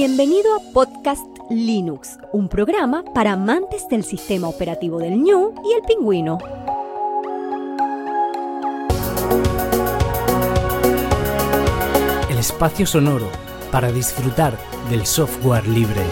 Bienvenido 0.00 0.54
a 0.54 0.60
Podcast 0.72 1.26
Linux, 1.50 2.18
un 2.32 2.48
programa 2.48 3.02
para 3.02 3.32
amantes 3.32 3.88
del 3.88 4.04
sistema 4.04 4.46
operativo 4.48 5.00
del 5.00 5.20
ñu 5.20 5.52
y 5.68 5.72
el 5.72 5.82
pingüino. 5.82 6.38
El 12.30 12.38
espacio 12.38 12.86
sonoro 12.86 13.28
para 13.72 13.90
disfrutar 13.90 14.56
del 14.88 15.04
software 15.04 15.66
libre. 15.66 16.02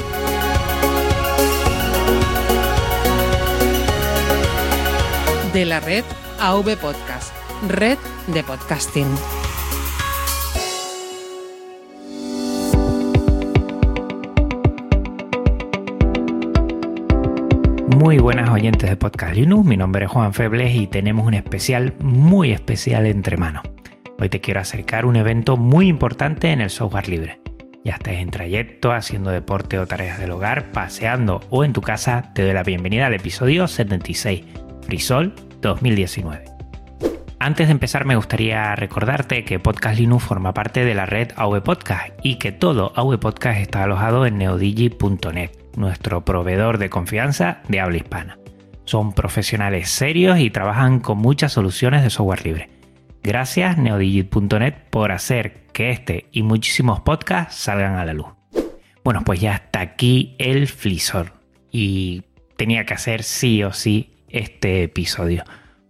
De 5.52 5.64
la 5.64 5.78
red 5.78 6.02
AV 6.40 6.76
Podcast, 6.76 7.32
red 7.68 7.98
de 8.26 8.42
podcasting. 8.42 9.06
Muy 17.96 18.18
buenas 18.18 18.50
oyentes 18.50 18.90
de 18.90 18.96
Podcast 18.98 19.34
Linux, 19.34 19.66
mi 19.66 19.78
nombre 19.78 20.04
es 20.04 20.10
Juan 20.10 20.34
Febles 20.34 20.74
y 20.74 20.86
tenemos 20.86 21.26
un 21.26 21.32
especial 21.32 21.94
muy 21.98 22.52
especial 22.52 23.06
entre 23.06 23.38
manos. 23.38 23.62
Hoy 24.18 24.28
te 24.28 24.42
quiero 24.42 24.60
acercar 24.60 25.06
un 25.06 25.16
evento 25.16 25.56
muy 25.56 25.88
importante 25.88 26.50
en 26.50 26.60
el 26.60 26.68
software 26.68 27.08
libre. 27.08 27.40
Ya 27.84 27.94
estés 27.94 28.18
en 28.18 28.30
trayecto, 28.30 28.92
haciendo 28.92 29.30
deporte 29.30 29.78
o 29.78 29.86
tareas 29.86 30.18
del 30.18 30.32
hogar, 30.32 30.72
paseando 30.72 31.40
o 31.48 31.64
en 31.64 31.72
tu 31.72 31.80
casa, 31.80 32.32
te 32.34 32.42
doy 32.42 32.52
la 32.52 32.64
bienvenida 32.64 33.06
al 33.06 33.14
episodio 33.14 33.66
76, 33.66 34.44
Frisol 34.82 35.32
2019. 35.62 36.44
Antes 37.38 37.68
de 37.68 37.72
empezar 37.72 38.04
me 38.04 38.16
gustaría 38.16 38.76
recordarte 38.76 39.42
que 39.46 39.58
Podcast 39.58 39.98
Linux 39.98 40.22
forma 40.22 40.52
parte 40.52 40.84
de 40.84 40.94
la 40.94 41.06
red 41.06 41.30
AV 41.34 41.62
Podcast 41.62 42.10
y 42.22 42.36
que 42.36 42.52
todo 42.52 42.92
AV 42.94 43.18
Podcast 43.18 43.58
está 43.58 43.84
alojado 43.84 44.26
en 44.26 44.36
neodigi.net 44.36 45.65
nuestro 45.76 46.24
proveedor 46.24 46.78
de 46.78 46.90
confianza 46.90 47.62
de 47.68 47.80
habla 47.80 47.98
hispana. 47.98 48.38
Son 48.84 49.12
profesionales 49.12 49.90
serios 49.90 50.38
y 50.38 50.50
trabajan 50.50 51.00
con 51.00 51.18
muchas 51.18 51.52
soluciones 51.52 52.02
de 52.02 52.10
software 52.10 52.44
libre. 52.44 52.70
Gracias 53.22 53.76
neodigit.net 53.76 54.74
por 54.90 55.12
hacer 55.12 55.66
que 55.72 55.90
este 55.90 56.26
y 56.32 56.42
muchísimos 56.42 57.00
podcasts 57.00 57.56
salgan 57.56 57.96
a 57.96 58.04
la 58.04 58.14
luz. 58.14 58.28
Bueno, 59.02 59.22
pues 59.24 59.40
ya 59.40 59.54
está 59.54 59.80
aquí 59.80 60.36
el 60.38 60.68
flisor 60.68 61.32
y 61.70 62.24
tenía 62.56 62.84
que 62.84 62.94
hacer 62.94 63.22
sí 63.22 63.62
o 63.62 63.72
sí 63.72 64.14
este 64.28 64.84
episodio 64.84 65.44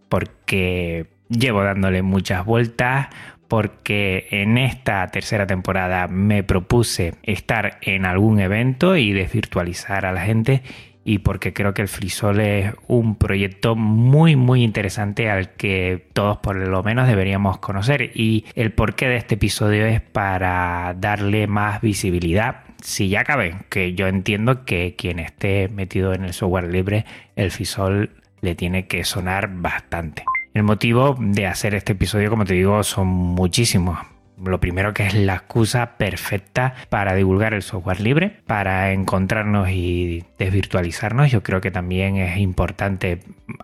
porque 0.09 1.11
llevo 1.29 1.63
dándole 1.63 2.03
muchas 2.03 2.45
vueltas, 2.45 3.09
porque 3.49 4.27
en 4.31 4.59
esta 4.59 5.07
tercera 5.09 5.47
temporada 5.47 6.09
me 6.09 6.43
propuse 6.43 7.15
estar 7.23 7.79
en 7.83 8.05
algún 8.05 8.41
evento 8.41 8.97
y 8.97 9.13
desvirtualizar 9.13 10.07
a 10.07 10.13
la 10.13 10.23
gente 10.23 10.63
y 11.05 11.19
porque 11.19 11.53
creo 11.53 11.73
que 11.73 11.83
el 11.83 11.89
Frisol 11.89 12.41
es 12.41 12.73
un 12.89 13.15
proyecto 13.15 13.77
muy 13.77 14.35
muy 14.35 14.65
interesante 14.65 15.31
al 15.31 15.53
que 15.53 16.09
todos 16.13 16.39
por 16.39 16.57
lo 16.57 16.83
menos 16.83 17.07
deberíamos 17.07 17.59
conocer 17.59 18.11
y 18.15 18.45
el 18.57 18.73
porqué 18.73 19.07
de 19.07 19.17
este 19.17 19.37
episodio 19.37 19.87
es 19.87 20.01
para 20.01 20.95
darle 20.99 21.47
más 21.47 21.81
visibilidad 21.81 22.65
si 22.83 23.09
ya 23.09 23.23
cabe 23.23 23.55
que 23.69 23.95
yo 23.95 24.09
entiendo 24.09 24.65
que 24.65 24.97
quien 24.97 25.21
esté 25.21 25.69
metido 25.69 26.13
en 26.13 26.25
el 26.25 26.33
software 26.33 26.73
libre 26.73 27.05
el 27.37 27.53
Frisol 27.53 28.11
le 28.41 28.55
tiene 28.55 28.87
que 28.87 29.05
sonar 29.05 29.49
bastante. 29.51 30.25
El 30.57 30.63
motivo 30.63 31.15
de 31.19 31.47
hacer 31.47 31.75
este 31.75 31.93
episodio, 31.93 32.31
como 32.31 32.47
te 32.47 32.55
digo, 32.55 32.83
son 32.83 33.09
muchísimos. 33.09 33.99
Lo 34.43 34.59
primero 34.59 34.95
que 34.95 35.07
es 35.07 35.13
la 35.13 35.35
excusa 35.35 35.99
perfecta 35.99 36.73
para 36.89 37.15
divulgar 37.15 37.53
el 37.53 37.61
software 37.61 38.01
libre, 38.01 38.41
para 38.47 38.93
encontrarnos 38.93 39.69
y 39.69 40.25
desvirtualizarnos. 40.39 41.31
Yo 41.31 41.43
creo 41.43 41.61
que 41.61 41.71
también 41.71 42.17
es 42.17 42.39
importante 42.39 43.21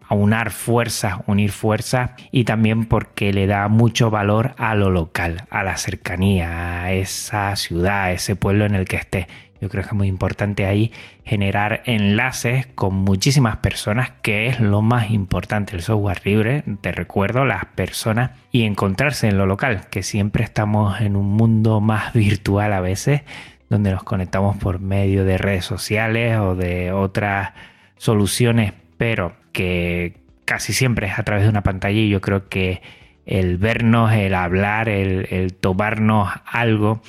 aunar 0.06 0.50
fuerzas, 0.50 1.20
unir 1.26 1.50
fuerzas 1.50 2.10
y 2.31 2.44
también 2.44 2.84
porque 2.84 3.32
le 3.32 3.47
da 3.47 3.69
mucho 3.69 4.10
valor 4.10 4.54
a 4.58 4.75
lo 4.75 4.91
local, 4.91 5.47
a 5.48 5.62
la 5.62 5.78
cercanía, 5.78 6.82
a 6.82 6.92
esa 6.92 7.56
ciudad, 7.56 8.02
a 8.02 8.12
ese 8.12 8.36
pueblo 8.36 8.66
en 8.66 8.75
el 8.75 8.84
que 8.84 8.97
esté. 8.97 9.28
Yo 9.62 9.69
creo 9.69 9.84
que 9.84 9.91
es 9.91 9.95
muy 9.95 10.09
importante 10.09 10.67
ahí 10.67 10.91
generar 11.25 11.84
enlaces 11.87 12.67
con 12.75 12.97
muchísimas 12.97 13.59
personas, 13.59 14.11
que 14.21 14.49
es 14.49 14.59
lo 14.59 14.83
más 14.83 15.12
importante 15.12 15.77
el 15.77 15.83
software 15.83 16.21
libre. 16.25 16.65
Te 16.81 16.91
recuerdo, 16.91 17.45
las 17.45 17.67
personas 17.67 18.33
y 18.50 18.65
encontrarse 18.65 19.28
en 19.28 19.39
lo 19.39 19.47
local, 19.47 19.87
que 19.89 20.03
siempre 20.03 20.43
estamos 20.43 21.00
en 21.00 21.15
un 21.15 21.28
mundo 21.37 21.81
más 21.81 22.12
virtual 22.12 22.73
a 22.73 22.81
veces, 22.81 23.23
donde 23.71 23.93
nos 23.93 24.03
conectamos 24.03 24.56
por 24.56 24.81
medio 24.81 25.25
de 25.25 25.39
redes 25.39 25.65
sociales 25.65 26.39
o 26.39 26.56
de 26.56 26.91
otras 26.91 27.53
soluciones, 27.99 28.73
pero 28.99 29.37
que 29.53 30.17
casi 30.44 30.73
siempre 30.73 31.06
es 31.06 31.21
a 31.21 31.23
través 31.23 31.44
de 31.44 31.50
una 31.50 31.62
pantalla 31.62 32.00
y 32.00 32.09
yo 32.09 32.21
creo 32.21 32.49
que 32.49 32.83
el 33.27 33.59
vernos, 33.59 34.12
el 34.12 34.34
hablar, 34.34 34.89
el, 34.89 35.29
el 35.31 35.55
tomarnos 35.55 36.29
algo, 36.47 37.00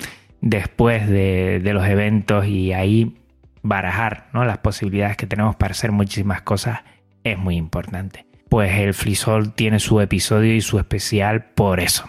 después 0.44 1.08
de, 1.08 1.60
los 1.64 1.86
eventos 1.88 2.46
y 2.46 2.74
ahí 2.74 3.16
barajar 3.62 4.28
¿no? 4.34 4.44
las 4.44 4.58
posibilidades 4.58 5.16
que 5.16 5.26
tenemos 5.26 5.56
para 5.56 5.72
hacer 5.72 5.90
muchísimas 5.90 6.42
cosas 6.42 6.80
es 7.24 7.38
muy 7.38 7.56
importante. 7.56 8.26
Pues 8.50 8.72
el 8.78 8.92
Frisol 8.92 9.54
tiene 9.54 9.80
su 9.80 10.00
episodio 10.00 10.54
y 10.54 10.60
su 10.60 10.78
especial 10.78 11.46
por 11.54 11.80
eso. 11.80 12.04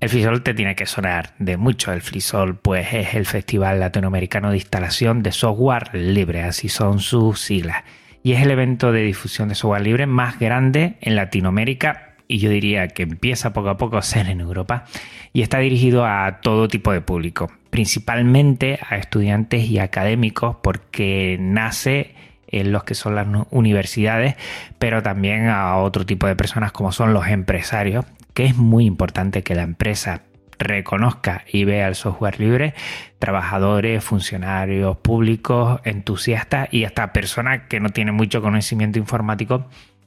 El 0.00 0.08
Frisol 0.08 0.42
te 0.42 0.52
tiene 0.52 0.74
que 0.74 0.84
sonar 0.84 1.34
de 1.38 1.56
mucho. 1.56 1.92
El 1.92 2.02
Frisol 2.02 2.58
pues 2.58 2.92
es 2.92 3.14
el 3.14 3.24
Festival 3.24 3.78
Latinoamericano 3.78 4.50
de 4.50 4.56
Instalación 4.56 5.22
de 5.22 5.30
Software 5.30 5.94
Libre, 5.94 6.42
así 6.42 6.68
son 6.68 6.98
sus 6.98 7.40
siglas. 7.40 7.84
Y 8.24 8.32
es 8.32 8.42
el 8.42 8.50
evento 8.50 8.90
de 8.90 9.02
difusión 9.02 9.48
de 9.48 9.54
software 9.54 9.82
libre 9.82 10.06
más 10.06 10.40
grande 10.40 10.96
en 11.00 11.14
Latinoamérica 11.14 12.13
y 12.28 12.38
yo 12.38 12.50
diría 12.50 12.88
que 12.88 13.02
empieza 13.02 13.52
poco 13.52 13.68
a 13.70 13.76
poco 13.76 13.96
a 13.96 14.02
ser 14.02 14.28
en 14.28 14.40
Europa 14.40 14.84
y 15.32 15.42
está 15.42 15.58
dirigido 15.58 16.04
a 16.06 16.40
todo 16.42 16.68
tipo 16.68 16.92
de 16.92 17.00
público, 17.00 17.50
principalmente 17.70 18.78
a 18.88 18.96
estudiantes 18.96 19.68
y 19.68 19.78
académicos 19.78 20.56
porque 20.62 21.36
nace 21.40 22.14
en 22.46 22.72
los 22.72 22.84
que 22.84 22.94
son 22.94 23.14
las 23.14 23.26
universidades, 23.50 24.36
pero 24.78 25.02
también 25.02 25.48
a 25.48 25.76
otro 25.78 26.06
tipo 26.06 26.26
de 26.26 26.36
personas 26.36 26.72
como 26.72 26.92
son 26.92 27.12
los 27.12 27.26
empresarios, 27.26 28.04
que 28.32 28.44
es 28.46 28.56
muy 28.56 28.84
importante 28.86 29.42
que 29.42 29.54
la 29.54 29.62
empresa 29.62 30.22
reconozca 30.58 31.44
y 31.50 31.64
vea 31.64 31.88
el 31.88 31.94
software 31.94 32.38
libre, 32.38 32.74
trabajadores, 33.18 34.04
funcionarios 34.04 34.96
públicos, 34.98 35.80
entusiastas 35.84 36.68
y 36.72 36.84
hasta 36.84 37.12
personas 37.12 37.62
que 37.68 37.80
no 37.80 37.90
tienen 37.90 38.14
mucho 38.14 38.40
conocimiento 38.40 38.98
informático 38.98 39.66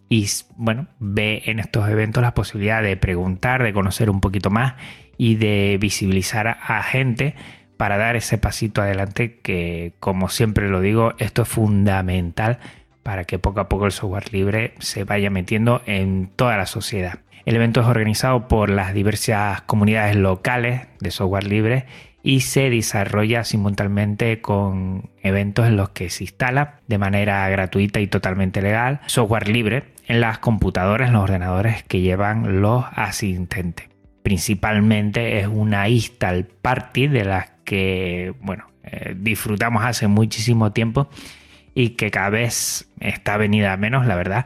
y 0.09 0.27
bueno, 0.55 0.87
ve 0.99 1.43
en 1.45 1.59
estos 1.59 1.89
eventos 1.89 2.23
la 2.23 2.33
posibilidad 2.33 2.81
de 2.81 2.95
preguntar, 2.97 3.63
de 3.63 3.73
conocer 3.73 4.09
un 4.09 4.21
poquito 4.21 4.49
más 4.49 4.75
y 5.17 5.35
de 5.35 5.77
visibilizar 5.79 6.47
a 6.47 6.81
gente 6.83 7.35
para 7.75 7.97
dar 7.97 8.15
ese 8.15 8.37
pasito 8.37 8.81
adelante 8.81 9.39
que, 9.39 9.93
como 9.99 10.29
siempre 10.29 10.69
lo 10.69 10.81
digo, 10.81 11.13
esto 11.19 11.43
es 11.43 11.47
fundamental 11.47 12.59
para 13.03 13.25
que 13.25 13.39
poco 13.39 13.59
a 13.59 13.69
poco 13.69 13.85
el 13.85 13.91
software 13.91 14.33
libre 14.33 14.73
se 14.79 15.03
vaya 15.03 15.29
metiendo 15.29 15.81
en 15.85 16.29
toda 16.35 16.57
la 16.57 16.65
sociedad. 16.65 17.19
El 17.45 17.55
evento 17.55 17.79
es 17.81 17.87
organizado 17.87 18.47
por 18.47 18.69
las 18.69 18.93
diversas 18.93 19.61
comunidades 19.61 20.15
locales 20.17 20.87
de 20.99 21.11
software 21.11 21.47
libre 21.47 21.85
y 22.23 22.41
se 22.41 22.69
desarrolla 22.69 23.45
simultáneamente 23.45 24.41
con 24.41 25.09
eventos 25.21 25.67
en 25.67 25.77
los 25.77 25.89
que 25.89 26.09
se 26.09 26.25
instala 26.25 26.81
de 26.87 26.97
manera 26.97 27.47
gratuita 27.47 28.01
y 28.01 28.07
totalmente 28.07 28.61
legal 28.61 28.99
software 29.05 29.47
libre 29.47 29.83
en 30.07 30.21
las 30.21 30.39
computadoras, 30.39 31.09
en 31.09 31.13
los 31.13 31.23
ordenadores 31.23 31.83
que 31.83 32.01
llevan 32.01 32.61
los 32.61 32.85
asistentes. 32.93 33.89
Principalmente 34.23 35.39
es 35.39 35.47
una 35.47 35.87
install 35.89 36.45
party 36.45 37.07
de 37.07 37.25
las 37.25 37.51
que, 37.63 38.33
bueno, 38.41 38.67
eh, 38.83 39.15
disfrutamos 39.17 39.83
hace 39.83 40.07
muchísimo 40.07 40.71
tiempo 40.71 41.09
y 41.73 41.89
que 41.89 42.09
cada 42.09 42.29
vez 42.29 42.89
está 42.99 43.37
venida 43.37 43.75
menos, 43.77 44.05
la 44.05 44.15
verdad, 44.15 44.45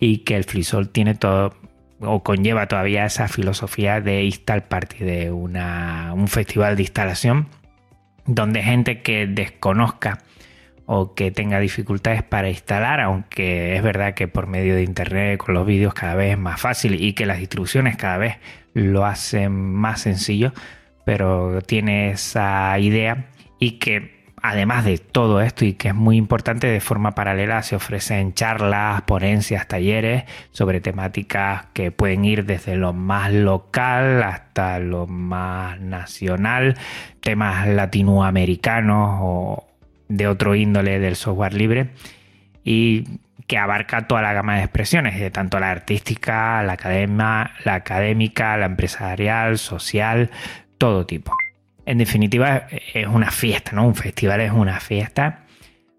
y 0.00 0.18
que 0.18 0.36
el 0.36 0.44
FreeSol 0.44 0.88
tiene 0.88 1.14
todo 1.14 1.54
o 2.00 2.22
conlleva 2.24 2.66
todavía 2.66 3.04
esa 3.04 3.28
filosofía 3.28 4.00
de 4.00 4.24
install 4.24 4.62
party, 4.64 5.04
de 5.04 5.30
una, 5.30 6.12
un 6.14 6.26
festival 6.26 6.74
de 6.74 6.82
instalación 6.82 7.46
donde 8.26 8.62
gente 8.62 9.02
que 9.02 9.26
desconozca 9.26 10.18
o 10.86 11.14
que 11.14 11.30
tenga 11.30 11.60
dificultades 11.60 12.22
para 12.22 12.48
instalar, 12.48 13.00
aunque 13.00 13.76
es 13.76 13.82
verdad 13.82 14.14
que 14.14 14.28
por 14.28 14.46
medio 14.46 14.74
de 14.74 14.82
internet 14.82 15.38
con 15.38 15.54
los 15.54 15.66
vídeos 15.66 15.94
cada 15.94 16.14
vez 16.14 16.32
es 16.32 16.38
más 16.38 16.60
fácil 16.60 17.02
y 17.02 17.12
que 17.12 17.26
las 17.26 17.38
distribuciones 17.38 17.96
cada 17.96 18.18
vez 18.18 18.38
lo 18.74 19.04
hacen 19.04 19.52
más 19.52 20.00
sencillo, 20.00 20.52
pero 21.04 21.60
tiene 21.62 22.10
esa 22.10 22.78
idea 22.78 23.26
y 23.58 23.78
que 23.78 24.22
además 24.42 24.84
de 24.84 24.98
todo 24.98 25.40
esto 25.40 25.64
y 25.64 25.74
que 25.74 25.88
es 25.88 25.94
muy 25.94 26.16
importante, 26.16 26.66
de 26.66 26.80
forma 26.80 27.12
paralela 27.12 27.62
se 27.62 27.76
ofrecen 27.76 28.34
charlas, 28.34 29.02
ponencias, 29.02 29.68
talleres 29.68 30.24
sobre 30.50 30.80
temáticas 30.80 31.66
que 31.72 31.92
pueden 31.92 32.24
ir 32.24 32.44
desde 32.44 32.74
lo 32.76 32.92
más 32.92 33.32
local 33.32 34.22
hasta 34.22 34.78
lo 34.80 35.06
más 35.06 35.80
nacional, 35.80 36.76
temas 37.20 37.68
latinoamericanos 37.68 39.18
o 39.22 39.71
de 40.08 40.26
otro 40.26 40.54
índole 40.54 40.98
del 40.98 41.16
software 41.16 41.54
libre 41.54 41.90
y 42.64 43.04
que 43.46 43.58
abarca 43.58 44.06
toda 44.06 44.22
la 44.22 44.32
gama 44.32 44.56
de 44.56 44.62
expresiones, 44.62 45.18
de 45.18 45.30
tanto 45.30 45.60
la 45.60 45.70
artística, 45.70 46.62
la, 46.62 46.74
academia, 46.74 47.52
la 47.64 47.74
académica, 47.74 48.56
la 48.56 48.66
empresarial, 48.66 49.58
social, 49.58 50.30
todo 50.78 51.06
tipo. 51.06 51.32
En 51.84 51.98
definitiva, 51.98 52.68
es 52.94 53.06
una 53.06 53.30
fiesta, 53.30 53.72
¿no? 53.72 53.86
Un 53.86 53.94
festival 53.94 54.40
es 54.40 54.52
una 54.52 54.80
fiesta 54.80 55.44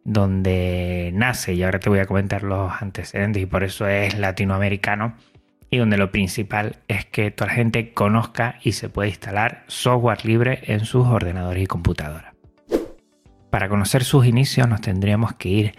donde 0.05 1.11
nace, 1.13 1.53
y 1.53 1.63
ahora 1.63 1.79
te 1.79 1.89
voy 1.89 1.99
a 1.99 2.05
comentar 2.05 2.43
los 2.43 2.71
antecedentes, 2.81 3.43
y 3.43 3.45
por 3.45 3.63
eso 3.63 3.87
es 3.87 4.17
latinoamericano, 4.17 5.15
y 5.69 5.77
donde 5.77 5.97
lo 5.97 6.11
principal 6.11 6.77
es 6.87 7.05
que 7.05 7.31
toda 7.31 7.47
la 7.47 7.55
gente 7.55 7.93
conozca 7.93 8.59
y 8.63 8.73
se 8.73 8.89
puede 8.89 9.09
instalar 9.09 9.63
software 9.67 10.25
libre 10.25 10.61
en 10.63 10.85
sus 10.85 11.07
ordenadores 11.07 11.63
y 11.63 11.67
computadoras. 11.67 12.32
Para 13.53 13.69
conocer 13.69 14.03
sus 14.03 14.25
inicios 14.25 14.67
nos 14.67 14.81
tendríamos 14.81 15.33
que 15.33 15.47
ir 15.47 15.75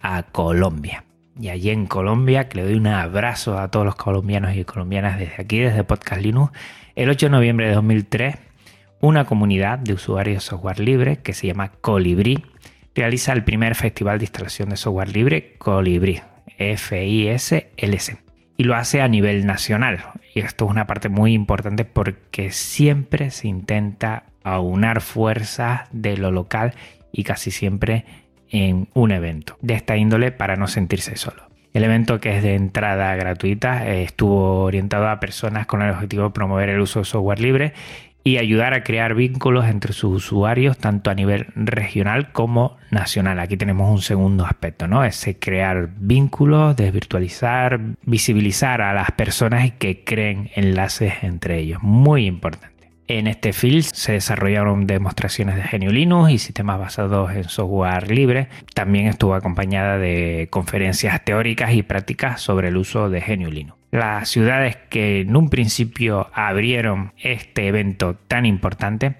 a 0.00 0.22
Colombia. 0.22 1.04
Y 1.38 1.50
allí 1.50 1.68
en 1.68 1.84
Colombia, 1.84 2.48
que 2.48 2.56
le 2.56 2.64
doy 2.64 2.76
un 2.76 2.86
abrazo 2.86 3.58
a 3.58 3.70
todos 3.70 3.84
los 3.84 3.96
colombianos 3.96 4.56
y 4.56 4.64
colombianas 4.64 5.18
desde 5.18 5.34
aquí, 5.42 5.58
desde 5.58 5.84
Podcast 5.84 6.22
Linux, 6.22 6.52
el 6.96 7.10
8 7.10 7.26
de 7.26 7.30
noviembre 7.30 7.68
de 7.68 7.74
2003 7.74 8.36
una 9.02 9.26
comunidad 9.26 9.78
de 9.78 9.92
usuarios 9.92 10.36
de 10.36 10.40
software 10.40 10.80
libre 10.80 11.18
que 11.18 11.34
se 11.34 11.48
llama 11.48 11.68
Colibri 11.68 12.46
realiza 12.94 13.34
el 13.34 13.44
primer 13.44 13.74
festival 13.74 14.20
de 14.20 14.24
instalación 14.24 14.70
de 14.70 14.78
software 14.78 15.12
libre 15.12 15.56
Colibri, 15.58 16.22
F-I-S-L-C. 16.56 18.18
Y 18.56 18.64
lo 18.64 18.74
hace 18.74 19.02
a 19.02 19.08
nivel 19.08 19.44
nacional. 19.44 20.02
Y 20.34 20.40
esto 20.40 20.64
es 20.64 20.70
una 20.70 20.86
parte 20.86 21.10
muy 21.10 21.34
importante 21.34 21.84
porque 21.84 22.52
siempre 22.52 23.30
se 23.30 23.48
intenta 23.48 24.24
aunar 24.44 25.02
fuerzas 25.02 25.82
de 25.92 26.16
lo 26.16 26.30
local 26.30 26.72
y 27.12 27.24
casi 27.24 27.50
siempre 27.50 28.04
en 28.50 28.88
un 28.94 29.10
evento 29.10 29.56
de 29.60 29.74
esta 29.74 29.96
índole 29.96 30.32
para 30.32 30.56
no 30.56 30.68
sentirse 30.68 31.16
solo. 31.16 31.48
El 31.74 31.84
evento 31.84 32.18
que 32.18 32.36
es 32.36 32.42
de 32.42 32.54
entrada 32.54 33.14
gratuita 33.14 33.86
estuvo 33.88 34.64
orientado 34.64 35.08
a 35.08 35.20
personas 35.20 35.66
con 35.66 35.82
el 35.82 35.90
objetivo 35.90 36.24
de 36.24 36.30
promover 36.30 36.70
el 36.70 36.80
uso 36.80 37.00
de 37.00 37.04
software 37.04 37.40
libre 37.40 37.74
y 38.24 38.38
ayudar 38.38 38.74
a 38.74 38.82
crear 38.82 39.14
vínculos 39.14 39.66
entre 39.66 39.92
sus 39.92 40.26
usuarios 40.26 40.76
tanto 40.76 41.10
a 41.10 41.14
nivel 41.14 41.46
regional 41.54 42.32
como 42.32 42.76
nacional. 42.90 43.38
Aquí 43.38 43.56
tenemos 43.56 43.90
un 43.90 44.02
segundo 44.02 44.44
aspecto, 44.44 44.86
¿no? 44.86 45.04
Ese 45.04 45.38
crear 45.38 45.88
vínculos, 45.98 46.76
desvirtualizar, 46.76 47.80
visibilizar 48.02 48.82
a 48.82 48.92
las 48.92 49.12
personas 49.12 49.70
que 49.72 50.04
creen 50.04 50.50
enlaces 50.54 51.14
entre 51.22 51.58
ellos. 51.58 51.82
Muy 51.82 52.26
importante. 52.26 52.77
En 53.08 53.26
este 53.26 53.54
field 53.54 53.84
se 53.84 54.12
desarrollaron 54.12 54.86
demostraciones 54.86 55.56
de 55.56 55.78
GNU 55.78 55.90
Linux 55.90 56.30
y 56.30 56.38
sistemas 56.38 56.78
basados 56.78 57.32
en 57.32 57.44
software 57.44 58.10
libre. 58.10 58.48
También 58.74 59.06
estuvo 59.06 59.34
acompañada 59.34 59.96
de 59.96 60.48
conferencias 60.50 61.24
teóricas 61.24 61.72
y 61.72 61.82
prácticas 61.82 62.42
sobre 62.42 62.68
el 62.68 62.76
uso 62.76 63.08
de 63.08 63.20
GNU 63.20 63.50
Linux. 63.50 63.78
Las 63.90 64.28
ciudades 64.28 64.76
que 64.90 65.22
en 65.22 65.34
un 65.34 65.48
principio 65.48 66.28
abrieron 66.34 67.14
este 67.16 67.68
evento 67.68 68.14
tan 68.28 68.44
importante 68.44 69.14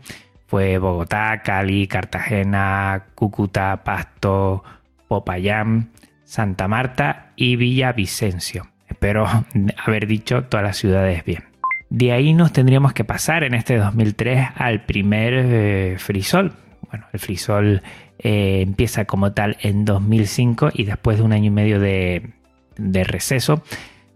fue 0.46 0.76
Bogotá, 0.76 1.40
Cali, 1.42 1.86
Cartagena, 1.86 3.06
Cúcuta, 3.14 3.84
Pasto, 3.84 4.64
Popayán, 5.08 5.92
Santa 6.24 6.68
Marta 6.68 7.32
y 7.36 7.56
Villavicencio. 7.56 8.68
Espero 8.86 9.26
haber 9.86 10.06
dicho 10.06 10.44
todas 10.44 10.64
las 10.64 10.76
ciudades 10.76 11.24
bien. 11.24 11.47
De 11.90 12.12
ahí 12.12 12.34
nos 12.34 12.52
tendríamos 12.52 12.92
que 12.92 13.04
pasar 13.04 13.44
en 13.44 13.54
este 13.54 13.76
2003 13.76 14.48
al 14.56 14.84
primer 14.84 15.32
eh, 15.34 15.96
frisol. 15.98 16.52
Bueno, 16.90 17.06
el 17.12 17.18
frisol 17.18 17.82
eh, 18.18 18.60
empieza 18.62 19.04
como 19.04 19.32
tal 19.32 19.56
en 19.60 19.84
2005 19.84 20.70
y 20.74 20.84
después 20.84 21.18
de 21.18 21.22
un 21.22 21.32
año 21.32 21.46
y 21.46 21.50
medio 21.50 21.80
de, 21.80 22.30
de 22.76 23.04
receso 23.04 23.62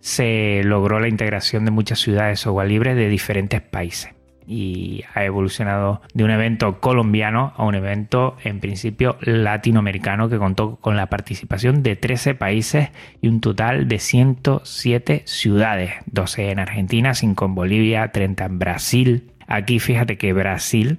se 0.00 0.62
logró 0.64 1.00
la 1.00 1.08
integración 1.08 1.64
de 1.64 1.70
muchas 1.70 2.00
ciudades 2.00 2.40
software 2.40 2.69
libre 2.69 2.94
de 2.94 3.08
diferentes 3.08 3.60
países 3.60 4.12
y 4.46 5.04
ha 5.14 5.24
evolucionado 5.24 6.02
de 6.14 6.24
un 6.24 6.30
evento 6.30 6.80
colombiano 6.80 7.52
a 7.56 7.64
un 7.64 7.74
evento 7.74 8.36
en 8.44 8.60
principio 8.60 9.16
latinoamericano 9.20 10.28
que 10.28 10.38
contó 10.38 10.76
con 10.76 10.96
la 10.96 11.06
participación 11.06 11.82
de 11.82 11.96
13 11.96 12.34
países 12.34 12.90
y 13.20 13.28
un 13.28 13.40
total 13.40 13.88
de 13.88 13.98
107 13.98 15.22
ciudades, 15.26 15.92
12 16.06 16.50
en 16.50 16.58
Argentina, 16.58 17.14
5 17.14 17.44
en 17.44 17.54
Bolivia, 17.54 18.12
30 18.12 18.44
en 18.44 18.58
Brasil. 18.58 19.32
Aquí 19.46 19.78
fíjate 19.78 20.18
que 20.18 20.32
Brasil 20.32 20.98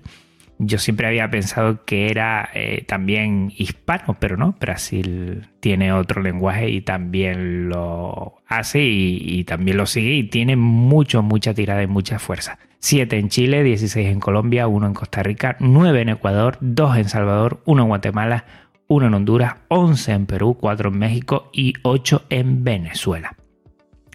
yo 0.60 0.78
siempre 0.78 1.08
había 1.08 1.30
pensado 1.30 1.84
que 1.86 2.10
era 2.10 2.50
eh, 2.54 2.84
también 2.88 3.52
hispano, 3.58 4.16
pero 4.20 4.38
no, 4.38 4.56
Brasil 4.60 5.48
tiene 5.60 5.92
otro 5.94 6.22
lenguaje 6.22 6.70
y 6.70 6.82
también 6.82 7.70
lo 7.70 8.42
hace 8.48 8.82
y, 8.84 9.44
también 9.46 9.78
lo 9.78 9.86
sigue 9.86 10.14
y 10.14 10.24
tiene 10.24 10.56
mucho, 10.56 11.22
mucha 11.22 11.54
tirada 11.54 11.84
y 11.84 11.88
mucha 11.88 12.20
fuerza. 12.20 12.60
7 12.84 13.18
en 13.18 13.30
Chile, 13.30 13.64
16 13.64 14.10
en 14.10 14.20
Colombia, 14.20 14.68
1 14.68 14.88
en 14.88 14.94
Costa 14.94 15.24
Rica, 15.24 15.56
9 15.62 16.02
en 16.02 16.10
Ecuador, 16.10 16.58
2 16.60 16.98
en 16.98 17.08
Salvador, 17.08 17.62
1 17.64 17.82
en 17.82 17.88
Guatemala, 17.88 18.46
1 18.88 19.08
en 19.08 19.14
Honduras, 19.14 19.56
11 19.70 20.12
en 20.12 20.26
Perú, 20.26 20.58
4 20.60 20.90
en 20.90 21.00
México 21.00 21.50
y 21.54 21.76
8 21.84 22.24
en 22.30 22.66
Venezuela. 22.66 23.38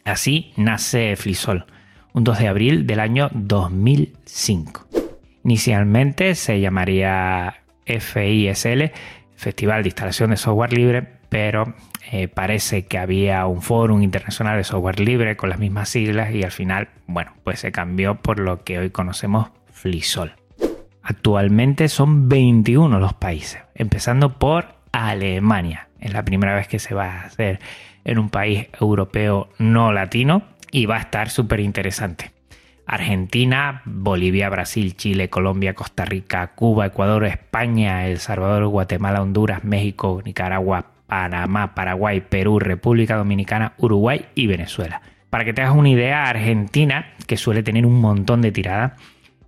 Así 0.05 0.53
nace 0.59 1.17
Flisol, 1.17 1.65
un 2.13 2.25
2 2.25 2.41
de 2.41 2.49
abril 2.49 2.87
del 2.87 3.01
año 3.01 3.31
2005. 3.33 4.87
Inicialmente 5.45 6.35
se 6.35 6.61
llamaría 6.61 7.63
FISL, 7.87 8.93
Festival 9.35 9.83
de 9.83 9.89
Instalación 9.89 10.29
de 10.29 10.37
Software 10.37 10.75
Libre, 10.75 11.09
pero 11.31 11.75
eh, 12.11 12.29
parece 12.29 12.87
que 12.87 12.97
había 12.97 13.45
un 13.47 13.61
foro 13.61 14.01
internacional 14.01 14.57
de 14.57 14.65
software 14.65 14.99
libre 14.99 15.37
con 15.37 15.51
las 15.51 15.59
mismas 15.59 15.91
siglas 15.91 16.33
y 16.35 16.43
al 16.43 16.53
final, 16.53 16.89
bueno, 17.07 17.35
pues 17.45 17.61
se 17.61 17.71
cambió 17.71 18.17
por 18.17 18.39
lo 18.39 18.65
que 18.65 18.79
hoy 18.79 18.91
conocemos 18.91 19.51
FLISOL. 19.73 20.33
Actualmente 21.03 21.89
son 21.89 22.29
21 22.29 22.99
los 22.99 23.13
países, 23.13 23.63
empezando 23.75 24.39
por 24.39 24.75
Alemania. 24.93 25.89
Es 26.01 26.13
la 26.13 26.25
primera 26.25 26.55
vez 26.55 26.67
que 26.67 26.79
se 26.79 26.95
va 26.95 27.13
a 27.13 27.25
hacer 27.27 27.61
en 28.05 28.19
un 28.19 28.31
país 28.31 28.69
europeo 28.81 29.51
no 29.59 29.93
latino 29.93 30.43
y 30.71 30.87
va 30.87 30.97
a 30.97 31.01
estar 31.01 31.29
súper 31.29 31.61
interesante. 31.61 32.33
Argentina, 32.87 33.83
Bolivia, 33.85 34.49
Brasil, 34.49 34.97
Chile, 34.97 35.29
Colombia, 35.29 35.75
Costa 35.75 36.07
Rica, 36.07 36.55
Cuba, 36.55 36.87
Ecuador, 36.87 37.27
España, 37.27 38.07
El 38.07 38.19
Salvador, 38.19 38.67
Guatemala, 38.69 39.21
Honduras, 39.21 39.63
México, 39.63 40.23
Nicaragua, 40.25 40.87
Panamá, 41.09 41.75
Paraguay, 41.75 42.21
Perú, 42.21 42.61
República 42.61 43.17
Dominicana, 43.17 43.73
Uruguay 43.79 44.27
y 44.35 44.47
Venezuela. 44.47 45.01
Para 45.31 45.45
que 45.45 45.53
te 45.53 45.63
hagas 45.63 45.75
una 45.75 45.89
idea, 45.89 46.29
Argentina, 46.29 47.15
que 47.27 47.37
suele 47.37 47.63
tener 47.63 47.87
un 47.87 48.01
montón 48.01 48.43
de 48.43 48.53
tiradas, 48.53 48.93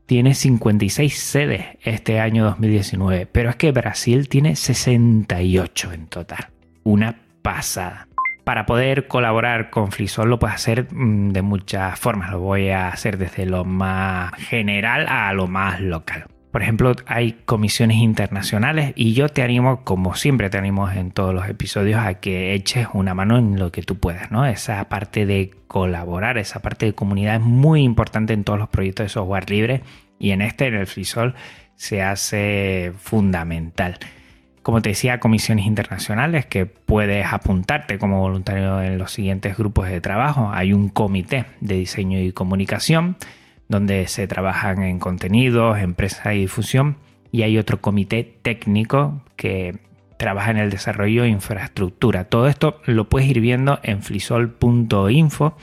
tiene 0.06 0.34
56 0.34 1.16
sedes 1.16 1.66
este 1.82 2.18
año 2.18 2.44
2019, 2.44 3.26
pero 3.26 3.50
es 3.50 3.56
que 3.56 3.70
Brasil 3.70 4.28
tiene 4.28 4.56
68 4.56 5.92
en 5.92 6.06
total. 6.06 6.48
Una 6.82 7.14
pasada. 7.42 8.08
Para 8.42 8.66
poder 8.66 9.06
colaborar 9.06 9.70
con 9.70 9.92
Flisol 9.92 10.30
lo 10.30 10.38
puedes 10.38 10.56
hacer 10.56 10.88
mm, 10.92 11.28
de 11.30 11.42
muchas 11.42 11.98
formas. 11.98 12.30
Lo 12.30 12.40
voy 12.40 12.70
a 12.70 12.88
hacer 12.88 13.18
desde 13.18 13.46
lo 13.46 13.64
más 13.64 14.32
general 14.34 15.06
a 15.08 15.32
lo 15.34 15.46
más 15.46 15.80
local. 15.80 16.24
Por 16.50 16.62
ejemplo, 16.62 16.94
hay 17.06 17.32
comisiones 17.44 17.98
internacionales 17.98 18.92
y 18.96 19.14
yo 19.14 19.28
te 19.28 19.42
animo, 19.42 19.84
como 19.84 20.14
siempre 20.16 20.50
te 20.50 20.58
animo 20.58 20.90
en 20.90 21.12
todos 21.12 21.32
los 21.32 21.48
episodios, 21.48 22.00
a 22.00 22.14
que 22.14 22.54
eches 22.54 22.88
una 22.92 23.14
mano 23.14 23.38
en 23.38 23.58
lo 23.58 23.70
que 23.70 23.82
tú 23.82 23.98
puedas, 23.98 24.32
¿no? 24.32 24.44
Esa 24.44 24.88
parte 24.88 25.26
de 25.26 25.52
colaborar, 25.68 26.38
esa 26.38 26.60
parte 26.60 26.86
de 26.86 26.94
comunidad 26.94 27.36
es 27.36 27.42
muy 27.42 27.82
importante 27.82 28.32
en 28.32 28.42
todos 28.42 28.58
los 28.58 28.68
proyectos 28.68 29.04
de 29.04 29.08
software 29.10 29.48
libre 29.48 29.82
y 30.18 30.32
en 30.32 30.42
este, 30.42 30.66
en 30.66 30.74
el 30.74 30.86
FreeSol, 30.86 31.34
se 31.76 32.02
hace 32.02 32.92
fundamental 32.98 33.98
como 34.62 34.82
te 34.82 34.90
decía, 34.90 35.20
comisiones 35.20 35.66
internacionales 35.66 36.44
que 36.46 36.66
puedes 36.66 37.26
apuntarte 37.26 37.98
como 37.98 38.20
voluntario 38.20 38.82
en 38.82 38.98
los 38.98 39.10
siguientes 39.10 39.56
grupos 39.56 39.88
de 39.88 40.00
trabajo. 40.00 40.50
Hay 40.52 40.72
un 40.72 40.90
comité 40.90 41.46
de 41.60 41.76
diseño 41.76 42.20
y 42.20 42.32
comunicación 42.32 43.16
donde 43.70 44.08
se 44.08 44.26
trabajan 44.26 44.82
en 44.82 44.98
contenidos, 44.98 45.78
empresa 45.78 46.34
y 46.34 46.40
difusión. 46.40 46.96
Y 47.30 47.42
hay 47.42 47.56
otro 47.56 47.80
comité 47.80 48.24
técnico 48.42 49.22
que 49.36 49.78
trabaja 50.18 50.50
en 50.50 50.56
el 50.56 50.70
desarrollo 50.70 51.22
de 51.22 51.28
infraestructura. 51.28 52.24
Todo 52.24 52.48
esto 52.48 52.80
lo 52.84 53.08
puedes 53.08 53.30
ir 53.30 53.40
viendo 53.40 53.78
en 53.84 54.02
flisol.info 54.02 55.56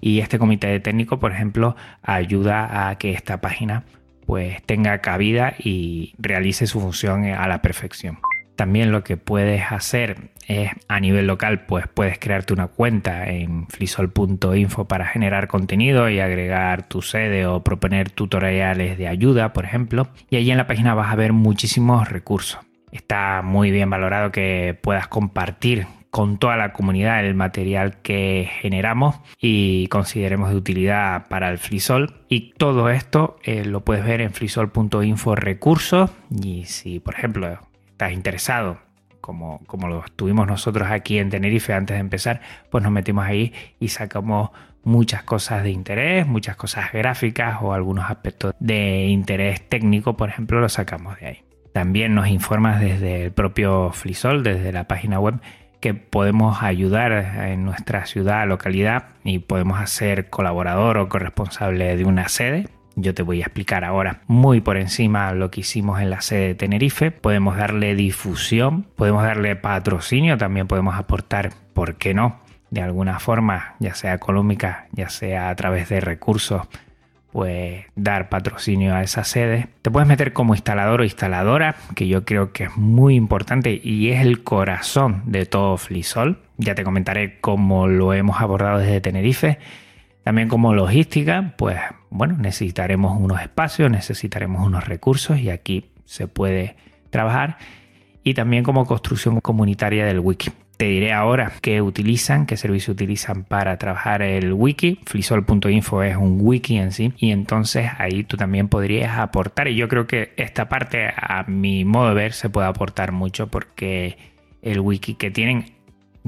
y 0.00 0.20
este 0.20 0.38
comité 0.38 0.78
técnico, 0.78 1.18
por 1.18 1.32
ejemplo, 1.32 1.74
ayuda 2.02 2.88
a 2.88 2.96
que 2.96 3.10
esta 3.10 3.40
página 3.40 3.82
pues 4.24 4.62
tenga 4.62 4.96
cabida 5.00 5.54
y 5.58 6.14
realice 6.16 6.68
su 6.68 6.80
función 6.80 7.24
a 7.24 7.48
la 7.48 7.60
perfección. 7.60 8.18
También 8.58 8.90
lo 8.90 9.04
que 9.04 9.16
puedes 9.16 9.70
hacer 9.70 10.32
es 10.48 10.72
a 10.88 10.98
nivel 10.98 11.28
local, 11.28 11.64
pues 11.66 11.86
puedes 11.86 12.18
crearte 12.18 12.52
una 12.52 12.66
cuenta 12.66 13.28
en 13.28 13.68
flisol.info 13.68 14.88
para 14.88 15.06
generar 15.06 15.46
contenido 15.46 16.10
y 16.10 16.18
agregar 16.18 16.88
tu 16.88 17.00
sede 17.00 17.46
o 17.46 17.62
proponer 17.62 18.10
tutoriales 18.10 18.98
de 18.98 19.06
ayuda, 19.06 19.52
por 19.52 19.64
ejemplo. 19.64 20.08
Y 20.28 20.38
allí 20.38 20.50
en 20.50 20.56
la 20.56 20.66
página 20.66 20.94
vas 20.94 21.12
a 21.12 21.14
ver 21.14 21.32
muchísimos 21.32 22.08
recursos. 22.08 22.58
Está 22.90 23.42
muy 23.44 23.70
bien 23.70 23.90
valorado 23.90 24.32
que 24.32 24.76
puedas 24.82 25.06
compartir 25.06 25.86
con 26.10 26.38
toda 26.38 26.56
la 26.56 26.72
comunidad 26.72 27.24
el 27.24 27.36
material 27.36 27.98
que 28.02 28.50
generamos 28.60 29.20
y 29.40 29.86
consideremos 29.86 30.50
de 30.50 30.56
utilidad 30.56 31.28
para 31.28 31.48
el 31.50 31.58
Flisol. 31.58 32.24
Y 32.28 32.54
todo 32.54 32.90
esto 32.90 33.36
eh, 33.44 33.64
lo 33.64 33.84
puedes 33.84 34.04
ver 34.04 34.20
en 34.20 34.32
flisol.info 34.32 35.36
recursos. 35.36 36.10
Y 36.42 36.64
si, 36.64 36.98
por 36.98 37.14
ejemplo, 37.14 37.67
estás 37.98 38.12
interesado, 38.12 38.78
como, 39.20 39.60
como 39.66 39.88
lo 39.88 40.04
tuvimos 40.14 40.46
nosotros 40.46 40.88
aquí 40.88 41.18
en 41.18 41.30
Tenerife 41.30 41.74
antes 41.74 41.96
de 41.96 42.00
empezar, 42.00 42.40
pues 42.70 42.84
nos 42.84 42.92
metimos 42.92 43.26
ahí 43.26 43.52
y 43.80 43.88
sacamos 43.88 44.50
muchas 44.84 45.24
cosas 45.24 45.64
de 45.64 45.70
interés, 45.70 46.24
muchas 46.24 46.54
cosas 46.54 46.92
gráficas 46.92 47.58
o 47.60 47.72
algunos 47.72 48.08
aspectos 48.08 48.54
de 48.60 49.06
interés 49.06 49.68
técnico, 49.68 50.16
por 50.16 50.28
ejemplo, 50.28 50.60
lo 50.60 50.68
sacamos 50.68 51.18
de 51.18 51.26
ahí. 51.26 51.42
También 51.72 52.14
nos 52.14 52.28
informas 52.28 52.78
desde 52.78 53.24
el 53.24 53.32
propio 53.32 53.90
Flisol, 53.90 54.44
desde 54.44 54.70
la 54.70 54.86
página 54.86 55.18
web, 55.18 55.40
que 55.80 55.94
podemos 55.94 56.62
ayudar 56.62 57.10
en 57.48 57.64
nuestra 57.64 58.06
ciudad, 58.06 58.46
localidad 58.46 59.06
y 59.24 59.40
podemos 59.40 59.90
ser 59.90 60.30
colaborador 60.30 60.98
o 60.98 61.08
corresponsable 61.08 61.96
de 61.96 62.04
una 62.04 62.28
sede. 62.28 62.68
Yo 63.00 63.14
te 63.14 63.22
voy 63.22 63.42
a 63.42 63.44
explicar 63.44 63.84
ahora 63.84 64.22
muy 64.26 64.60
por 64.60 64.76
encima 64.76 65.32
lo 65.32 65.52
que 65.52 65.60
hicimos 65.60 66.00
en 66.00 66.10
la 66.10 66.20
sede 66.20 66.48
de 66.48 66.54
Tenerife. 66.56 67.12
Podemos 67.12 67.56
darle 67.56 67.94
difusión, 67.94 68.86
podemos 68.96 69.22
darle 69.22 69.54
patrocinio, 69.54 70.36
también 70.36 70.66
podemos 70.66 70.96
aportar, 70.96 71.52
¿por 71.74 71.94
qué 71.94 72.12
no? 72.12 72.40
De 72.70 72.82
alguna 72.82 73.20
forma, 73.20 73.76
ya 73.78 73.94
sea 73.94 74.14
económica, 74.14 74.88
ya 74.90 75.10
sea 75.10 75.48
a 75.48 75.54
través 75.54 75.88
de 75.88 76.00
recursos 76.00 76.66
pues 77.30 77.84
dar 77.94 78.30
patrocinio 78.30 78.96
a 78.96 79.02
esa 79.02 79.22
sede. 79.22 79.68
Te 79.82 79.92
puedes 79.92 80.08
meter 80.08 80.32
como 80.32 80.54
instalador 80.54 81.02
o 81.02 81.04
instaladora, 81.04 81.76
que 81.94 82.08
yo 82.08 82.24
creo 82.24 82.52
que 82.52 82.64
es 82.64 82.76
muy 82.76 83.14
importante 83.14 83.80
y 83.80 84.10
es 84.10 84.22
el 84.22 84.42
corazón 84.42 85.22
de 85.26 85.46
todo 85.46 85.76
Flisol. 85.76 86.40
Ya 86.56 86.74
te 86.74 86.82
comentaré 86.82 87.38
cómo 87.40 87.86
lo 87.86 88.12
hemos 88.12 88.40
abordado 88.40 88.78
desde 88.78 89.00
Tenerife. 89.00 89.58
También 90.28 90.48
como 90.48 90.74
logística, 90.74 91.54
pues 91.56 91.78
bueno, 92.10 92.36
necesitaremos 92.36 93.18
unos 93.18 93.40
espacios, 93.40 93.90
necesitaremos 93.90 94.66
unos 94.66 94.86
recursos 94.86 95.38
y 95.38 95.48
aquí 95.48 95.86
se 96.04 96.28
puede 96.28 96.76
trabajar. 97.08 97.56
Y 98.22 98.34
también 98.34 98.62
como 98.62 98.84
construcción 98.84 99.40
comunitaria 99.40 100.04
del 100.04 100.20
wiki. 100.20 100.50
Te 100.76 100.84
diré 100.84 101.14
ahora 101.14 101.52
qué 101.62 101.80
utilizan, 101.80 102.44
qué 102.44 102.58
servicio 102.58 102.92
utilizan 102.92 103.44
para 103.44 103.78
trabajar 103.78 104.20
el 104.20 104.52
wiki. 104.52 105.00
Flisol.info 105.06 106.02
es 106.02 106.18
un 106.18 106.40
wiki 106.42 106.76
en 106.76 106.92
sí 106.92 107.14
y 107.16 107.30
entonces 107.30 107.88
ahí 107.96 108.22
tú 108.22 108.36
también 108.36 108.68
podrías 108.68 109.16
aportar 109.16 109.68
y 109.68 109.76
yo 109.76 109.88
creo 109.88 110.06
que 110.06 110.34
esta 110.36 110.68
parte 110.68 111.08
a 111.08 111.44
mi 111.48 111.86
modo 111.86 112.10
de 112.10 112.14
ver 112.16 112.32
se 112.34 112.50
puede 112.50 112.68
aportar 112.68 113.12
mucho 113.12 113.46
porque 113.46 114.18
el 114.60 114.80
wiki 114.80 115.14
que 115.14 115.30
tienen 115.30 115.77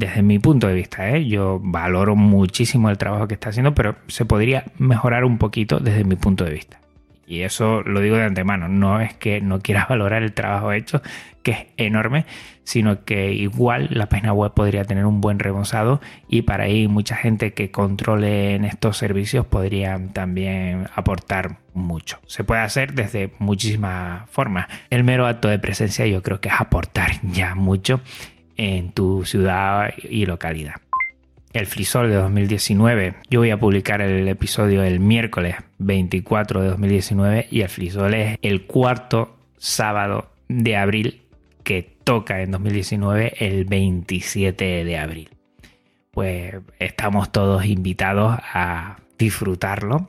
desde 0.00 0.22
mi 0.22 0.38
punto 0.38 0.66
de 0.66 0.74
vista, 0.74 1.10
¿eh? 1.10 1.26
yo 1.26 1.60
valoro 1.62 2.16
muchísimo 2.16 2.88
el 2.88 2.96
trabajo 2.96 3.28
que 3.28 3.34
está 3.34 3.50
haciendo, 3.50 3.74
pero 3.74 3.96
se 4.08 4.24
podría 4.24 4.64
mejorar 4.78 5.24
un 5.26 5.36
poquito 5.36 5.78
desde 5.78 6.04
mi 6.04 6.16
punto 6.16 6.44
de 6.44 6.52
vista. 6.52 6.80
Y 7.26 7.42
eso 7.42 7.82
lo 7.82 8.00
digo 8.00 8.16
de 8.16 8.24
antemano, 8.24 8.66
no 8.66 9.00
es 9.00 9.12
que 9.14 9.42
no 9.42 9.60
quieras 9.60 9.88
valorar 9.90 10.22
el 10.22 10.32
trabajo 10.32 10.72
hecho, 10.72 11.02
que 11.42 11.50
es 11.50 11.66
enorme, 11.76 12.24
sino 12.64 13.04
que 13.04 13.34
igual 13.34 13.88
la 13.90 14.08
página 14.08 14.32
web 14.32 14.52
podría 14.54 14.84
tener 14.84 15.04
un 15.04 15.20
buen 15.20 15.38
rebozado 15.38 16.00
y 16.28 16.42
para 16.42 16.64
ahí 16.64 16.88
mucha 16.88 17.14
gente 17.14 17.52
que 17.52 17.70
controle 17.70 18.54
en 18.54 18.64
estos 18.64 18.96
servicios 18.96 19.44
podrían 19.44 20.14
también 20.14 20.88
aportar 20.94 21.58
mucho. 21.74 22.18
Se 22.26 22.42
puede 22.42 22.62
hacer 22.62 22.94
desde 22.94 23.32
muchísimas 23.38 24.28
formas. 24.30 24.66
El 24.88 25.04
mero 25.04 25.26
acto 25.26 25.48
de 25.48 25.58
presencia 25.58 26.06
yo 26.06 26.22
creo 26.22 26.40
que 26.40 26.48
es 26.48 26.54
aportar 26.58 27.12
ya 27.22 27.54
mucho 27.54 28.00
en 28.60 28.92
tu 28.92 29.24
ciudad 29.24 29.94
y 30.02 30.26
localidad 30.26 30.74
el 31.52 31.66
Frisol 31.66 32.10
de 32.10 32.16
2019. 32.16 33.14
Yo 33.28 33.40
voy 33.40 33.50
a 33.50 33.58
publicar 33.58 34.00
el 34.02 34.28
episodio 34.28 34.82
el 34.82 35.00
miércoles 35.00 35.56
24 35.78 36.62
de 36.62 36.68
2019 36.68 37.48
y 37.50 37.62
el 37.62 37.68
Frisol 37.68 38.14
es 38.14 38.38
el 38.42 38.66
cuarto 38.66 39.36
sábado 39.56 40.30
de 40.48 40.76
abril 40.76 41.22
que 41.64 41.82
toca 42.04 42.42
en 42.42 42.52
2019 42.52 43.34
el 43.38 43.64
27 43.64 44.84
de 44.84 44.98
abril. 44.98 45.30
Pues 46.12 46.54
estamos 46.78 47.32
todos 47.32 47.64
invitados 47.64 48.38
a 48.52 48.98
disfrutarlo 49.18 50.08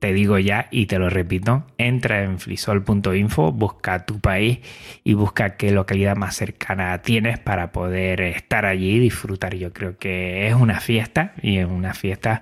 te 0.00 0.14
digo 0.14 0.38
ya 0.38 0.66
y 0.70 0.86
te 0.86 0.98
lo 0.98 1.10
repito, 1.10 1.64
entra 1.76 2.24
en 2.24 2.38
flisol.info, 2.38 3.52
busca 3.52 4.06
tu 4.06 4.18
país 4.18 4.60
y 5.04 5.12
busca 5.12 5.56
qué 5.56 5.70
localidad 5.72 6.16
más 6.16 6.34
cercana 6.34 7.00
tienes 7.02 7.38
para 7.38 7.70
poder 7.70 8.22
estar 8.22 8.64
allí 8.64 8.92
y 8.92 8.98
disfrutar. 8.98 9.54
Yo 9.54 9.74
creo 9.74 9.98
que 9.98 10.48
es 10.48 10.54
una 10.54 10.80
fiesta 10.80 11.34
y 11.42 11.58
en 11.58 11.70
una 11.70 11.92
fiesta 11.92 12.40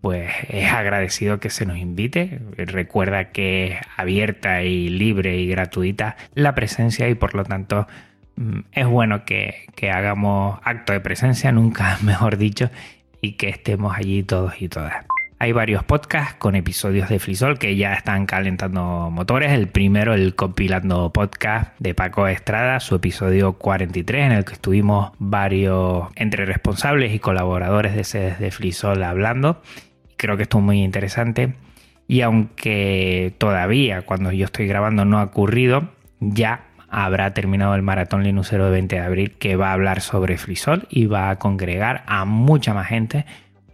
pues 0.00 0.30
es 0.48 0.70
agradecido 0.72 1.38
que 1.38 1.48
se 1.48 1.64
nos 1.64 1.78
invite. 1.78 2.40
Recuerda 2.56 3.30
que 3.30 3.66
es 3.66 3.76
abierta 3.96 4.64
y 4.64 4.88
libre 4.88 5.36
y 5.38 5.46
gratuita 5.46 6.16
la 6.34 6.56
presencia 6.56 7.08
y 7.08 7.14
por 7.14 7.36
lo 7.36 7.44
tanto 7.44 7.86
mm, 8.34 8.60
es 8.72 8.86
bueno 8.86 9.24
que, 9.24 9.66
que 9.76 9.92
hagamos 9.92 10.58
acto 10.64 10.92
de 10.92 11.00
presencia, 11.00 11.52
nunca 11.52 11.98
mejor 12.02 12.36
dicho, 12.36 12.68
y 13.20 13.32
que 13.34 13.48
estemos 13.48 13.96
allí 13.96 14.24
todos 14.24 14.60
y 14.60 14.68
todas. 14.68 15.06
Hay 15.38 15.52
varios 15.52 15.84
podcasts 15.84 16.34
con 16.38 16.54
episodios 16.54 17.10
de 17.10 17.18
Flisol 17.18 17.58
que 17.58 17.76
ya 17.76 17.92
están 17.92 18.24
calentando 18.24 19.10
motores. 19.10 19.52
El 19.52 19.68
primero, 19.68 20.14
el 20.14 20.34
compilando 20.34 21.12
podcast 21.12 21.78
de 21.78 21.92
Paco 21.92 22.26
Estrada, 22.26 22.80
su 22.80 22.94
episodio 22.94 23.52
43, 23.52 24.24
en 24.24 24.32
el 24.32 24.46
que 24.46 24.54
estuvimos 24.54 25.12
varios 25.18 26.08
entre 26.14 26.46
responsables 26.46 27.14
y 27.14 27.18
colaboradores 27.18 27.94
de 27.94 28.04
sedes 28.04 28.38
de 28.38 28.50
Flisol 28.50 29.02
hablando. 29.02 29.60
Creo 30.16 30.38
que 30.38 30.44
estuvo 30.44 30.62
muy 30.62 30.82
interesante. 30.82 31.52
Y 32.08 32.22
aunque 32.22 33.34
todavía 33.36 34.02
cuando 34.02 34.32
yo 34.32 34.46
estoy 34.46 34.66
grabando 34.66 35.04
no 35.04 35.18
ha 35.18 35.24
ocurrido, 35.24 35.90
ya 36.18 36.62
habrá 36.88 37.34
terminado 37.34 37.74
el 37.74 37.82
maratón 37.82 38.22
Linuxero 38.22 38.64
de 38.64 38.70
20 38.70 38.96
de 38.96 39.02
abril 39.02 39.32
que 39.32 39.56
va 39.56 39.68
a 39.68 39.72
hablar 39.74 40.00
sobre 40.00 40.38
Flisol 40.38 40.86
y 40.88 41.06
va 41.06 41.28
a 41.28 41.38
congregar 41.38 42.04
a 42.06 42.24
mucha 42.24 42.72
más 42.72 42.86
gente 42.86 43.26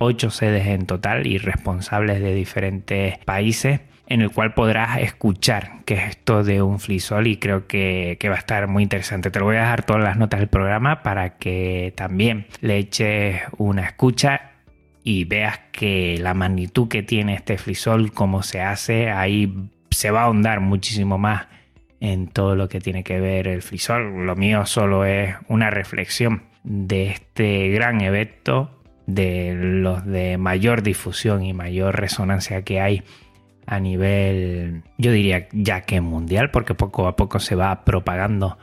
ocho 0.03 0.31
sedes 0.31 0.67
en 0.67 0.87
total 0.87 1.27
y 1.27 1.39
responsables 1.39 2.21
de 2.21 2.35
diferentes 2.35 3.19
países 3.19 3.81
en 4.13 4.21
el 4.21 4.31
cual 4.31 4.53
podrás 4.53 4.99
escuchar 4.99 5.79
qué 5.87 5.95
es 5.95 6.11
esto 6.11 6.45
de 6.45 6.61
un 6.61 6.81
flisol 6.81 7.27
y 7.27 7.39
creo 7.39 7.67
que, 7.67 8.19
va 8.27 8.35
a 8.35 8.39
estar 8.39 8.69
muy 8.69 8.83
interesante. 8.83 9.31
Te 9.31 9.39
lo 9.39 9.47
voy 9.47 9.57
a 9.57 9.61
dejar 9.61 9.85
todas 9.85 10.03
las 10.03 10.19
notas 10.19 10.41
del 10.41 10.51
programa 10.51 11.03
para 11.03 11.39
que 11.39 11.95
también 11.97 12.47
le 12.61 12.77
eches 12.77 13.41
una 13.57 13.87
escucha 13.87 14.51
y 15.03 15.25
veas 15.25 15.61
que 15.73 16.19
la 16.21 16.35
magnitud 16.35 16.89
que 16.89 17.03
tiene 17.03 17.35
este 17.35 17.57
flisol, 17.57 18.13
cómo 18.13 18.43
se 18.43 18.61
hace, 18.61 19.11
ahí 19.11 19.71
se 19.91 20.11
va 20.11 20.21
a 20.21 20.25
ahondar 20.25 20.61
muchísimo 20.61 21.17
más 21.17 21.47
en 22.01 22.29
todo 22.29 22.55
lo 22.55 22.69
que 22.69 22.81
tiene 22.81 23.05
que 23.05 23.19
ver 23.19 23.49
el 23.49 23.63
flisol. 23.63 24.27
Lo 24.27 24.37
mío 24.37 24.67
solo 24.67 25.07
es 25.07 25.37
una 25.49 25.71
reflexión 25.71 26.43
de 26.65 27.07
este 27.07 27.71
gran 27.71 28.03
evento 28.03 28.82
de 29.07 29.55
los 29.55 30.05
de 30.05 30.39
mayor 30.39 30.83
difusión 30.83 31.43
y 31.45 31.53
mayor 31.53 31.99
resonancia 31.99 32.63
que 32.63 32.81
hay 32.81 33.03
a 33.67 33.79
nivel, 33.81 34.83
yo 34.99 35.13
diría 35.13 35.49
ya 35.53 35.83
que 35.83 36.01
mundial, 36.01 36.51
porque 36.51 36.75
poco 36.75 37.07
a 37.07 37.17
poco 37.17 37.39
se 37.39 37.55
va 37.55 37.85
propagando 37.85 38.59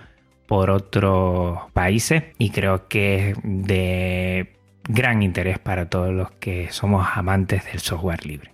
por 0.48 0.72
otros 0.72 1.60
países 1.74 2.24
y 2.38 2.50
creo 2.50 2.88
que 2.88 3.29
es 3.29 3.38
de 3.43 4.55
gran 4.88 5.22
interés 5.22 5.60
para 5.60 5.89
todos 5.89 6.12
los 6.12 6.31
que 6.31 6.72
somos 6.72 7.08
amantes 7.13 7.65
del 7.65 7.79
software 7.79 8.25
libre. 8.25 8.51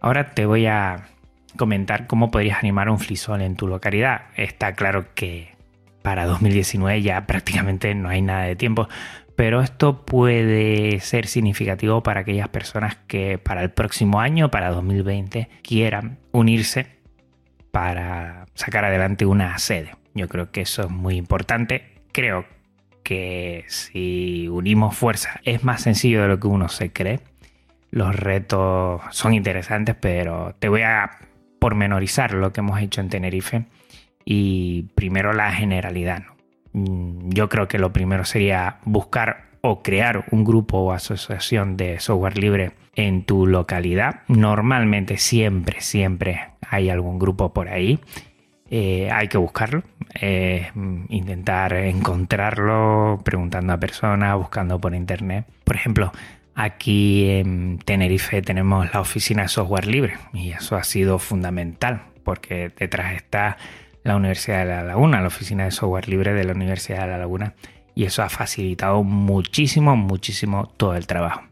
Ahora 0.00 0.30
te 0.34 0.46
voy 0.46 0.66
a 0.66 1.08
comentar 1.56 2.06
cómo 2.06 2.30
podrías 2.30 2.58
animar 2.58 2.88
un 2.88 2.98
flisol 2.98 3.40
en 3.40 3.56
tu 3.56 3.66
localidad. 3.66 4.22
Está 4.36 4.74
claro 4.74 5.06
que 5.14 5.54
para 6.02 6.26
2019 6.26 7.02
ya 7.02 7.26
prácticamente 7.26 7.94
no 7.94 8.08
hay 8.08 8.20
nada 8.20 8.42
de 8.44 8.56
tiempo, 8.56 8.88
pero 9.36 9.60
esto 9.60 10.04
puede 10.04 11.00
ser 11.00 11.26
significativo 11.26 12.02
para 12.02 12.20
aquellas 12.20 12.48
personas 12.48 12.96
que 13.06 13.38
para 13.38 13.62
el 13.62 13.70
próximo 13.70 14.20
año, 14.20 14.50
para 14.50 14.70
2020, 14.70 15.48
quieran 15.62 16.18
unirse 16.32 16.98
para 17.70 18.46
sacar 18.54 18.84
adelante 18.84 19.26
una 19.26 19.58
sede. 19.58 19.92
Yo 20.14 20.28
creo 20.28 20.50
que 20.50 20.60
eso 20.60 20.82
es 20.82 20.90
muy 20.90 21.16
importante. 21.16 22.02
Creo 22.12 22.44
que 23.02 23.64
si 23.68 24.48
unimos 24.48 24.96
fuerzas 24.96 25.36
es 25.44 25.64
más 25.64 25.82
sencillo 25.82 26.22
de 26.22 26.28
lo 26.28 26.38
que 26.38 26.46
uno 26.46 26.68
se 26.68 26.92
cree. 26.92 27.20
Los 27.90 28.14
retos 28.14 29.02
son 29.10 29.34
interesantes, 29.34 29.96
pero 29.98 30.54
te 30.58 30.68
voy 30.68 30.82
a 30.82 31.10
pormenorizar 31.58 32.32
lo 32.34 32.52
que 32.52 32.60
hemos 32.60 32.80
hecho 32.80 33.00
en 33.00 33.08
Tenerife 33.08 33.64
y 34.24 34.84
primero 34.94 35.32
la 35.32 35.52
generalidad. 35.52 36.24
Mm, 36.72 37.30
yo 37.30 37.48
creo 37.48 37.68
que 37.68 37.78
lo 37.78 37.92
primero 37.92 38.24
sería 38.24 38.78
buscar 38.84 39.52
o 39.60 39.82
crear 39.82 40.24
un 40.30 40.44
grupo 40.44 40.78
o 40.78 40.92
asociación 40.92 41.76
de 41.76 42.00
software 42.00 42.36
libre 42.36 42.72
en 42.94 43.24
tu 43.24 43.46
localidad. 43.46 44.22
Normalmente 44.28 45.16
siempre, 45.16 45.80
siempre 45.80 46.48
hay 46.68 46.90
algún 46.90 47.18
grupo 47.18 47.52
por 47.52 47.68
ahí. 47.68 48.00
Eh, 48.70 49.10
hay 49.12 49.28
que 49.28 49.36
buscarlo, 49.36 49.82
eh, 50.20 50.72
intentar 51.10 51.74
encontrarlo 51.74 53.20
preguntando 53.22 53.74
a 53.74 53.78
personas, 53.78 54.36
buscando 54.36 54.80
por 54.80 54.94
internet. 54.94 55.46
Por 55.64 55.76
ejemplo, 55.76 56.10
aquí 56.54 57.28
en 57.28 57.78
Tenerife 57.84 58.40
tenemos 58.40 58.92
la 58.92 59.00
oficina 59.00 59.42
de 59.42 59.48
software 59.48 59.86
libre 59.86 60.14
y 60.32 60.52
eso 60.52 60.76
ha 60.76 60.84
sido 60.84 61.18
fundamental 61.18 62.02
porque 62.24 62.70
detrás 62.76 63.14
está 63.14 63.58
la 64.04 64.16
Universidad 64.16 64.60
de 64.60 64.66
La 64.66 64.82
Laguna, 64.84 65.20
la 65.20 65.28
oficina 65.28 65.64
de 65.64 65.70
software 65.70 66.08
libre 66.08 66.32
de 66.32 66.44
la 66.44 66.52
Universidad 66.52 67.02
de 67.02 67.08
La 67.08 67.18
Laguna 67.18 67.54
y 67.94 68.04
eso 68.04 68.22
ha 68.22 68.28
facilitado 68.28 69.02
muchísimo, 69.02 69.96
muchísimo 69.96 70.72
todo 70.76 70.94
el 70.94 71.06
trabajo. 71.06 71.42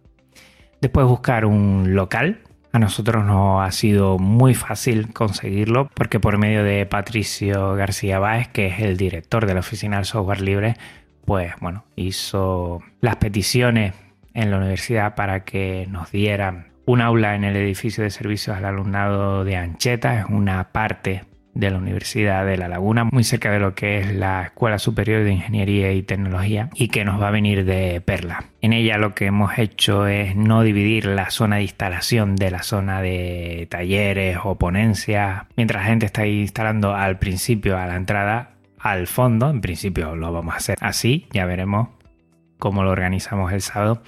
Después 0.80 1.06
buscar 1.06 1.44
un 1.44 1.94
local 1.94 2.40
a 2.72 2.78
nosotros 2.78 3.24
nos 3.24 3.66
ha 3.66 3.70
sido 3.72 4.18
muy 4.18 4.54
fácil 4.54 5.12
conseguirlo 5.12 5.90
porque 5.94 6.20
por 6.20 6.38
medio 6.38 6.62
de 6.62 6.86
Patricio 6.86 7.74
García 7.74 8.18
Báez, 8.18 8.48
que 8.48 8.68
es 8.68 8.80
el 8.80 8.96
director 8.96 9.46
de 9.46 9.54
la 9.54 9.60
Oficina 9.60 9.96
del 9.96 10.04
Software 10.04 10.40
Libre, 10.40 10.76
pues 11.24 11.52
bueno, 11.60 11.84
hizo 11.96 12.80
las 13.00 13.16
peticiones 13.16 13.94
en 14.34 14.50
la 14.50 14.58
universidad 14.58 15.16
para 15.16 15.44
que 15.44 15.86
nos 15.90 16.12
dieran 16.12 16.68
un 16.86 17.00
aula 17.00 17.34
en 17.34 17.44
el 17.44 17.56
edificio 17.56 18.04
de 18.04 18.10
servicios 18.10 18.56
al 18.56 18.64
alumnado 18.64 19.44
de 19.44 19.56
Ancheta, 19.56 20.20
es 20.20 20.26
una 20.28 20.72
parte 20.72 21.24
de 21.60 21.70
la 21.70 21.78
Universidad 21.78 22.44
de 22.46 22.56
La 22.56 22.68
Laguna, 22.68 23.04
muy 23.04 23.22
cerca 23.22 23.50
de 23.52 23.60
lo 23.60 23.74
que 23.74 23.98
es 23.98 24.14
la 24.14 24.44
Escuela 24.44 24.78
Superior 24.78 25.22
de 25.22 25.32
Ingeniería 25.32 25.92
y 25.92 26.02
Tecnología 26.02 26.70
y 26.74 26.88
que 26.88 27.04
nos 27.04 27.20
va 27.20 27.28
a 27.28 27.30
venir 27.30 27.64
de 27.64 28.00
Perla. 28.00 28.44
En 28.60 28.72
ella 28.72 28.98
lo 28.98 29.14
que 29.14 29.26
hemos 29.26 29.58
hecho 29.58 30.06
es 30.06 30.34
no 30.34 30.62
dividir 30.62 31.06
la 31.06 31.30
zona 31.30 31.56
de 31.56 31.62
instalación 31.62 32.36
de 32.36 32.50
la 32.50 32.62
zona 32.62 33.00
de 33.02 33.68
talleres 33.70 34.38
o 34.42 34.56
ponencias. 34.56 35.44
Mientras 35.56 35.82
la 35.82 35.88
gente 35.88 36.06
está 36.06 36.26
instalando 36.26 36.94
al 36.94 37.18
principio, 37.18 37.78
a 37.78 37.86
la 37.86 37.96
entrada, 37.96 38.54
al 38.78 39.06
fondo, 39.06 39.50
en 39.50 39.60
principio 39.60 40.16
lo 40.16 40.32
vamos 40.32 40.54
a 40.54 40.56
hacer 40.56 40.78
así, 40.80 41.28
ya 41.32 41.44
veremos 41.44 41.88
cómo 42.58 42.82
lo 42.82 42.90
organizamos 42.90 43.52
el 43.52 43.60
sábado 43.60 44.02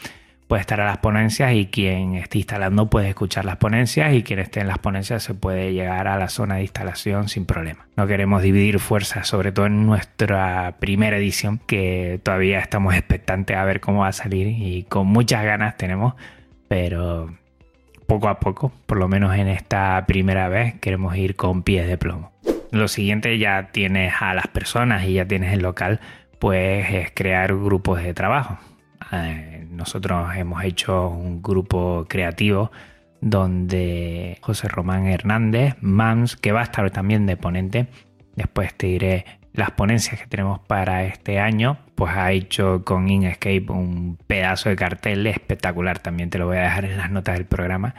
puede 0.53 0.61
estar 0.61 0.83
a 0.83 0.85
las 0.85 0.99
ponencias 0.99 1.55
y 1.55 1.65
quien 1.65 2.15
esté 2.15 2.37
instalando 2.37 2.91
puede 2.91 3.09
escuchar 3.09 3.47
las 3.47 3.57
ponencias 3.57 4.13
y 4.13 4.23
quien 4.23 4.39
esté 4.39 4.61
en 4.61 4.69
las 4.69 4.77
ponencias 4.77 5.23
se 5.23 5.33
puede 5.33 5.73
llegar 5.73 6.09
a 6.09 6.19
la 6.19 6.29
zona 6.29 6.57
de 6.57 6.61
instalación 6.61 7.31
sin 7.31 7.47
problema. 7.47 7.87
No 7.97 8.07
queremos 8.07 8.43
dividir 8.43 8.79
fuerzas, 8.79 9.27
sobre 9.27 9.51
todo 9.51 9.65
en 9.65 9.87
nuestra 9.87 10.77
primera 10.79 11.17
edición, 11.17 11.59
que 11.67 12.21
todavía 12.23 12.59
estamos 12.59 12.95
expectantes 12.95 13.57
a 13.57 13.65
ver 13.65 13.81
cómo 13.81 14.01
va 14.01 14.09
a 14.09 14.13
salir 14.13 14.47
y 14.47 14.83
con 14.91 15.07
muchas 15.07 15.43
ganas 15.43 15.79
tenemos, 15.79 16.17
pero 16.69 17.35
poco 18.07 18.29
a 18.29 18.39
poco, 18.39 18.73
por 18.85 18.99
lo 18.99 19.09
menos 19.09 19.35
en 19.35 19.49
esta 19.49 20.05
primera 20.07 20.49
vez, 20.49 20.75
queremos 20.81 21.17
ir 21.17 21.35
con 21.35 21.63
pies 21.63 21.87
de 21.87 21.97
plomo. 21.97 22.31
Lo 22.71 22.89
siguiente 22.89 23.39
ya 23.39 23.71
tienes 23.73 24.13
a 24.21 24.35
las 24.35 24.49
personas 24.49 25.05
y 25.07 25.15
ya 25.15 25.25
tienes 25.25 25.55
el 25.55 25.63
local, 25.63 26.01
pues 26.39 26.93
es 26.93 27.11
crear 27.15 27.55
grupos 27.55 28.03
de 28.03 28.13
trabajo. 28.13 28.59
Eh, 29.13 29.52
nosotros 29.73 30.35
hemos 30.37 30.63
hecho 30.65 31.09
un 31.09 31.43
grupo 31.43 32.07
creativo 32.09 32.71
donde 33.21 34.39
José 34.43 34.69
Román 34.69 35.07
Hernández, 35.07 35.77
MAMS, 35.81 36.37
que 36.37 36.53
va 36.53 36.61
a 36.61 36.65
estar 36.65 36.91
también 36.91 37.27
de 37.27 37.37
ponente, 37.37 37.87
después 38.37 38.75
te 38.75 38.89
diré 38.89 39.25
las 39.53 39.71
ponencias 39.73 40.21
que 40.21 40.27
tenemos 40.27 40.61
para 40.61 41.05
este 41.05 41.39
año, 41.39 41.79
pues 41.95 42.13
ha 42.15 42.33
hecho 42.33 42.85
con 42.85 43.09
Inkscape 43.09 43.67
un 43.69 44.19
pedazo 44.27 44.71
de 44.71 44.77
cartel 44.77 45.27
espectacular, 45.27 45.99
también 45.99 46.31
te 46.31 46.39
lo 46.39 46.47
voy 46.47 46.57
a 46.57 46.63
dejar 46.63 46.85
en 46.85 46.97
las 46.97 47.11
notas 47.11 47.37
del 47.37 47.47
programa. 47.47 47.95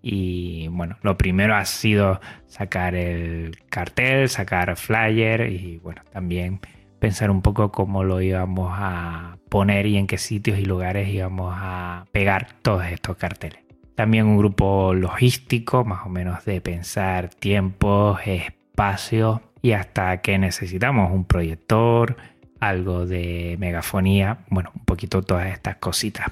Y 0.00 0.68
bueno, 0.68 0.96
lo 1.02 1.16
primero 1.16 1.54
ha 1.54 1.64
sido 1.64 2.20
sacar 2.46 2.94
el 2.94 3.58
cartel, 3.68 4.28
sacar 4.28 4.76
flyer 4.76 5.48
y 5.50 5.78
bueno, 5.78 6.02
también 6.12 6.60
pensar 7.02 7.32
un 7.32 7.42
poco 7.42 7.72
cómo 7.72 8.04
lo 8.04 8.22
íbamos 8.22 8.70
a 8.76 9.36
poner 9.48 9.86
y 9.86 9.96
en 9.96 10.06
qué 10.06 10.18
sitios 10.18 10.60
y 10.60 10.64
lugares 10.64 11.08
íbamos 11.08 11.52
a 11.58 12.06
pegar 12.12 12.46
todos 12.62 12.84
estos 12.86 13.16
carteles. 13.16 13.58
También 13.96 14.26
un 14.26 14.38
grupo 14.38 14.94
logístico, 14.94 15.84
más 15.84 16.06
o 16.06 16.08
menos 16.08 16.44
de 16.44 16.60
pensar 16.60 17.28
tiempos, 17.28 18.20
espacios 18.24 19.40
y 19.62 19.72
hasta 19.72 20.18
qué 20.18 20.38
necesitamos, 20.38 21.10
un 21.10 21.24
proyector, 21.24 22.16
algo 22.60 23.04
de 23.04 23.56
megafonía, 23.58 24.38
bueno, 24.48 24.70
un 24.72 24.84
poquito 24.84 25.22
todas 25.22 25.48
estas 25.48 25.78
cositas. 25.78 26.28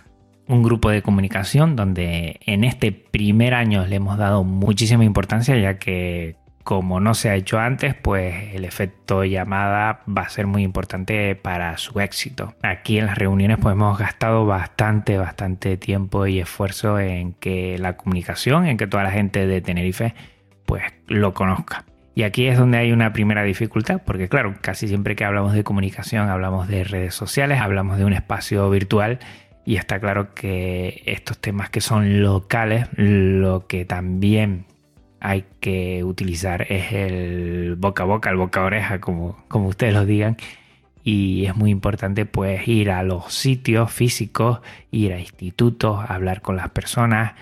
Un 0.46 0.62
grupo 0.62 0.90
de 0.90 1.02
comunicación 1.02 1.74
donde 1.74 2.38
en 2.46 2.62
este 2.62 2.92
primer 2.92 3.54
año 3.54 3.88
le 3.88 3.96
hemos 3.96 4.18
dado 4.18 4.44
muchísima 4.44 5.04
importancia 5.04 5.59
ya 5.59 5.80
que 5.80 6.37
como 6.70 7.00
no 7.00 7.14
se 7.14 7.28
ha 7.30 7.35
hecho 7.35 7.59
antes, 7.59 7.96
pues 7.96 8.54
el 8.54 8.64
efecto 8.64 9.24
llamada 9.24 10.02
va 10.09 10.22
a 10.22 10.28
ser 10.28 10.46
muy 10.46 10.62
importante 10.62 11.35
para 11.35 11.76
su 11.78 11.98
éxito. 11.98 12.54
Aquí 12.62 12.98
en 12.98 13.06
las 13.06 13.18
reuniones 13.18 13.59
pues 13.61 13.72
hemos 13.72 13.98
gastado 13.98 14.46
bastante, 14.46 15.18
bastante 15.18 15.76
tiempo 15.76 16.28
y 16.28 16.38
esfuerzo 16.38 17.00
en 17.00 17.33
que 17.33 17.76
la 17.76 17.96
comunicación, 17.96 18.66
en 18.66 18.76
que 18.76 18.87
toda 18.87 19.02
la 19.02 19.11
gente 19.11 19.48
de 19.48 19.61
Tenerife 19.61 20.14
pues 20.64 20.85
lo 21.09 21.35
conozca. 21.35 21.87
Y 22.14 22.22
aquí 22.22 22.46
es 22.46 22.56
donde 22.56 22.78
hay 22.78 22.92
una 22.92 23.12
primera 23.12 23.42
dificultad, 23.42 24.02
porque 24.06 24.28
claro, 24.28 24.54
casi 24.61 24.87
siempre 24.87 25.16
que 25.16 25.24
hablamos 25.24 25.54
de 25.54 25.64
comunicación 25.64 26.28
hablamos 26.28 26.68
de 26.68 26.85
redes 26.85 27.16
sociales, 27.16 27.61
hablamos 27.61 27.98
de 27.98 28.04
un 28.04 28.12
espacio 28.12 28.70
virtual 28.70 29.18
y 29.66 29.74
está 29.74 29.98
claro 29.98 30.35
que 30.35 31.02
estos 31.04 31.37
temas 31.37 31.68
que 31.68 31.80
son 31.80 32.22
locales, 32.22 32.87
lo 32.94 33.66
que 33.66 33.85
también 33.85 34.66
hay 35.20 35.44
que 35.61 36.02
utilizar 36.02 36.66
es 36.72 36.92
el 36.92 37.76
boca 37.76 38.02
a 38.04 38.06
boca, 38.06 38.30
el 38.30 38.37
boca 38.37 38.61
a 38.61 38.64
oreja, 38.64 39.00
como, 39.00 39.37
como 39.48 39.68
ustedes 39.68 39.94
lo 39.94 40.06
digan. 40.06 40.37
Y 41.02 41.46
es 41.46 41.56
muy 41.56 41.70
importante 41.70 42.26
pues 42.26 42.66
ir 42.68 42.90
a 42.90 43.02
los 43.02 43.33
sitios 43.33 43.92
físicos, 43.92 44.61
ir 44.90 45.12
a 45.12 45.20
institutos, 45.20 46.00
hablar 46.09 46.42
con 46.42 46.56
las 46.56 46.70
personas, 46.70 47.35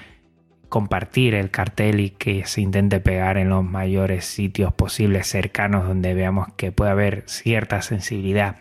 compartir 0.69 1.35
el 1.35 1.51
cartel 1.51 2.01
y 2.01 2.11
que 2.11 2.45
se 2.47 2.61
intente 2.61 3.01
pegar 3.01 3.39
en 3.39 3.49
los 3.49 3.65
mayores 3.65 4.25
sitios 4.27 4.73
posibles 4.73 5.27
cercanos 5.27 5.87
donde 5.87 6.15
veamos 6.15 6.49
que 6.57 6.73
puede 6.73 6.91
haber 6.91 7.25
cierta 7.27 7.83
sensibilidad 7.83 8.57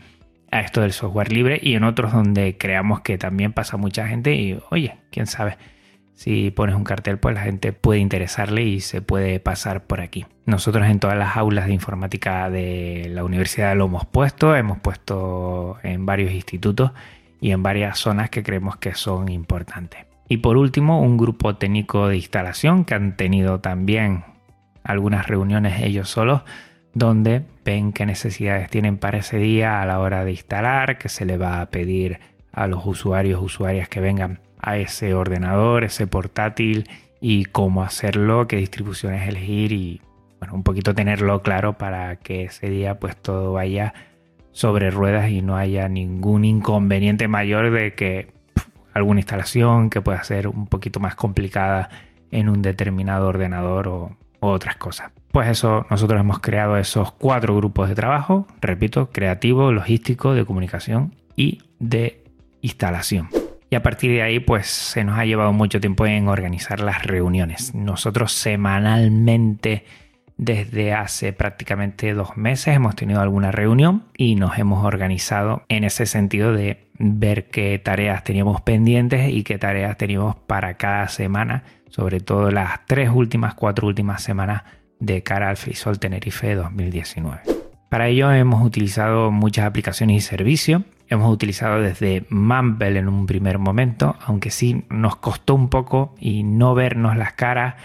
a 0.52 0.62
esto 0.62 0.82
del 0.82 0.94
software 0.94 1.32
libre 1.32 1.60
y 1.62 1.76
en 1.76 1.84
otros 1.84 2.14
donde 2.14 2.58
creamos 2.58 3.02
que 3.02 3.18
también 3.18 3.52
pasa 3.52 3.78
mucha 3.78 4.08
gente 4.08 4.34
y 4.36 4.58
oye, 4.72 4.96
quién 5.12 5.28
sabe 5.28 5.58
si 6.18 6.50
pones 6.50 6.76
un 6.76 6.84
cartel, 6.84 7.20
pues 7.20 7.36
la 7.36 7.42
gente 7.42 7.74
puede 7.74 8.00
interesarle 8.00 8.64
y 8.64 8.82
se 8.82 9.04
puede 9.04 9.40
pasar 9.40 9.86
por 9.86 10.02
aquí. 10.02 10.26
Nosotros 10.48 10.88
en 10.88 11.00
todas 11.00 11.16
las 11.16 11.38
aulas 11.38 11.68
de 11.68 11.74
informática 11.74 12.50
de 12.50 13.06
la 13.12 13.24
universidad 13.24 13.76
lo 13.78 13.86
hemos 13.86 14.08
puesto, 14.08 14.56
hemos 14.56 14.80
puesto 14.80 15.78
en 15.84 16.08
varios 16.08 16.32
institutos 16.32 16.92
y 17.40 17.52
en 17.52 17.62
varias 17.62 18.00
zonas 18.00 18.32
que 18.32 18.42
creemos 18.42 18.78
que 18.78 18.96
son 18.96 19.30
importantes. 19.30 20.08
Y 20.28 20.38
por 20.38 20.58
último, 20.58 21.04
un 21.04 21.18
grupo 21.18 21.56
técnico 21.58 22.08
de 22.08 22.16
instalación 22.16 22.84
que 22.84 22.96
han 22.96 23.16
tenido 23.16 23.60
también 23.60 24.24
algunas 24.84 25.28
reuniones 25.28 25.84
ellos 25.84 26.10
solos 26.10 26.42
donde 26.96 27.44
ven 27.64 27.94
qué 27.94 28.08
necesidades 28.08 28.72
tienen 28.72 28.98
para 28.98 29.20
ese 29.20 29.38
día 29.38 29.84
a 29.84 29.86
la 29.86 30.00
hora 30.00 30.26
de 30.26 30.32
instalar, 30.32 30.98
que 30.98 31.10
se 31.10 31.26
le 31.26 31.38
va 31.38 31.62
a 31.62 31.70
pedir 31.70 32.20
a 32.52 32.66
los 32.66 32.84
usuarios, 32.88 33.40
usuarias 33.40 33.88
que 33.88 34.00
vengan 34.00 34.40
a 34.60 34.78
ese 34.78 35.14
ordenador, 35.14 35.84
ese 35.84 36.08
portátil 36.08 36.90
y 37.20 37.46
cómo 37.46 37.84
hacerlo, 37.84 38.48
qué 38.48 38.58
distribuciones 38.58 39.28
elegir 39.28 39.72
y 39.72 40.02
bueno, 40.40 40.54
un 40.54 40.64
poquito 40.64 40.94
tenerlo 40.94 41.42
claro 41.42 41.78
para 41.78 42.18
que 42.18 42.44
ese 42.44 42.70
día 42.70 43.00
pues 43.00 43.16
todo 43.18 43.54
vaya 43.54 43.94
sobre 44.52 44.92
ruedas 44.92 45.30
y 45.30 45.42
no 45.42 45.56
haya 45.56 45.88
ningún 45.88 46.46
inconveniente 46.46 47.28
mayor 47.28 47.72
de 47.72 47.94
que 47.94 48.34
alguna 48.94 49.20
instalación 49.20 49.90
que 49.90 50.02
pueda 50.02 50.24
ser 50.24 50.48
un 50.48 50.68
poquito 50.68 51.00
más 51.00 51.16
complicada 51.16 51.90
en 52.32 52.50
un 52.50 52.62
determinado 52.62 53.28
ordenador 53.28 53.88
o, 53.88 54.18
o 54.40 54.50
otras 54.50 54.76
cosas. 54.78 55.12
Pues 55.32 55.48
eso, 55.50 55.86
nosotros 55.90 56.20
hemos 56.20 56.40
creado 56.40 56.78
esos 56.78 57.12
cuatro 57.12 57.56
grupos 57.56 57.90
de 57.90 57.96
trabajo, 57.96 58.48
repito, 58.60 59.12
creativo, 59.12 59.72
logístico, 59.72 60.34
de 60.34 60.46
comunicación 60.46 61.16
y 61.36 61.62
de 61.80 62.24
instalación. 62.62 63.30
Y 63.70 63.76
a 63.76 63.84
partir 63.84 64.12
de 64.12 64.22
ahí, 64.22 64.40
pues 64.40 64.68
se 64.68 65.04
nos 65.04 65.18
ha 65.18 65.26
llevado 65.26 65.52
mucho 65.52 65.82
tiempo 65.82 66.06
en 66.06 66.28
organizar 66.28 66.80
las 66.80 67.04
reuniones. 67.04 67.76
Nosotros 67.76 68.32
semanalmente, 68.32 69.84
desde 70.38 70.94
hace 70.94 71.34
prácticamente 71.34 72.14
dos 72.14 72.38
meses, 72.38 72.76
hemos 72.76 72.96
tenido 72.96 73.20
alguna 73.20 73.52
reunión 73.52 74.04
y 74.16 74.36
nos 74.36 74.58
hemos 74.58 74.86
organizado 74.86 75.64
en 75.68 75.84
ese 75.84 76.06
sentido 76.06 76.54
de 76.54 76.88
ver 77.00 77.50
qué 77.50 77.78
tareas 77.80 78.24
teníamos 78.24 78.62
pendientes 78.62 79.30
y 79.30 79.44
qué 79.44 79.58
tareas 79.58 79.98
teníamos 79.98 80.36
para 80.36 80.76
cada 80.76 81.08
semana, 81.10 81.64
sobre 81.90 82.22
todo 82.22 82.52
las 82.52 82.86
tres 82.86 83.10
últimas, 83.10 83.54
cuatro 83.54 83.88
últimas 83.88 84.24
semanas 84.24 84.64
de 85.00 85.24
cara 85.24 85.50
al 85.50 85.58
Frisol 85.58 86.00
Tenerife 86.00 86.56
2019. 86.56 87.42
Para 87.90 88.08
ello 88.08 88.32
hemos 88.32 88.66
utilizado 88.66 89.32
muchas 89.32 89.66
aplicaciones 89.66 90.18
y 90.18 90.22
servicios. 90.22 90.84
Hemos 91.10 91.32
utilizado 91.32 91.82
desde 91.82 92.26
Mumble 92.30 93.00
en 93.00 93.08
un 93.08 93.26
primer 93.26 93.60
momento, 93.60 94.16
aunque 94.26 94.52
sí 94.52 94.84
nos 94.90 95.16
costó 95.16 95.56
un 95.56 95.70
poco 95.70 96.16
y 96.20 96.44
no 96.44 96.76
vernos 96.76 97.16
las 97.16 97.34
caras, 97.34 97.76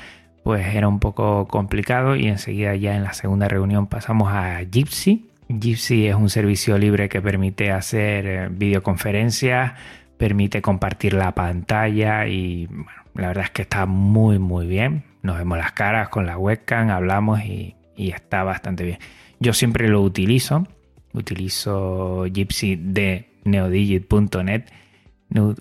pues 0.43 0.75
era 0.75 0.89
un 0.89 0.99
poco 0.99 1.47
complicado 1.47 2.17
y 2.17 2.27
enseguida 2.27 2.75
ya 2.75 2.97
en 2.97 3.05
la 3.05 3.13
segunda 3.13 3.49
reunión 3.49 3.87
pasamos 3.87 4.33
a 4.33 4.61
Gypsy. 4.63 5.29
Gypsy 5.49 6.07
es 6.07 6.15
un 6.15 6.31
servicio 6.31 6.79
libre 6.79 7.09
que 7.09 7.21
permite 7.21 7.71
hacer 7.71 8.27
eh, 8.27 8.49
videoconferencias, 8.51 9.73
permite 10.17 10.63
compartir 10.63 11.15
la 11.15 11.33
pantalla 11.33 12.27
y 12.27 12.67
bueno, 12.67 12.91
la 13.15 13.29
verdad 13.29 13.45
es 13.45 13.51
que 13.51 13.63
está 13.63 13.87
muy 13.87 14.39
muy 14.39 14.67
bien. 14.67 15.05
Nos 15.23 15.39
vemos 15.39 15.59
las 15.59 15.73
caras 15.73 16.09
con 16.09 16.27
la 16.27 16.37
webcam, 16.37 16.91
hablamos 16.91 17.41
y, 17.45 17.77
está 17.97 18.43
bastante 18.43 18.83
bien. 18.85 18.99
Yo 19.39 19.53
siempre 19.53 19.89
lo 19.89 20.03
utilizo. 20.03 20.67
Utilizo 21.12 22.25
Gypsy 22.27 22.77
de 22.77 23.29
neodigit.net. 23.44 24.64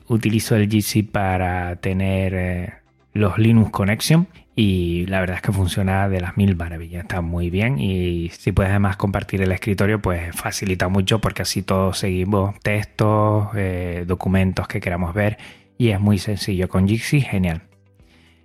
Utilizo 0.07 0.55
el 0.55 0.69
Gypsy 0.69 1.03
para 1.03 1.77
tener 1.77 2.33
eh, 2.33 2.73
los 3.13 3.37
Linux 3.37 3.71
Connection 3.71 4.27
y 4.55 5.05
la 5.07 5.21
verdad 5.21 5.37
es 5.37 5.41
que 5.41 5.51
funciona 5.51 6.09
de 6.09 6.19
las 6.19 6.35
mil 6.37 6.55
maravillas, 6.55 7.03
está 7.03 7.21
muy 7.21 7.49
bien 7.49 7.79
y 7.79 8.29
si 8.29 8.51
puedes 8.51 8.69
además 8.69 8.97
compartir 8.97 9.41
el 9.41 9.51
escritorio 9.51 10.01
pues 10.01 10.35
facilita 10.35 10.89
mucho 10.89 11.19
porque 11.19 11.41
así 11.43 11.61
todos 11.63 11.97
seguimos 11.97 12.59
textos, 12.59 13.47
eh, 13.55 14.03
documentos 14.05 14.67
que 14.67 14.81
queramos 14.81 15.13
ver 15.13 15.37
y 15.77 15.89
es 15.89 15.99
muy 15.99 16.17
sencillo 16.17 16.67
con 16.69 16.87
Jixi, 16.87 17.21
genial. 17.21 17.63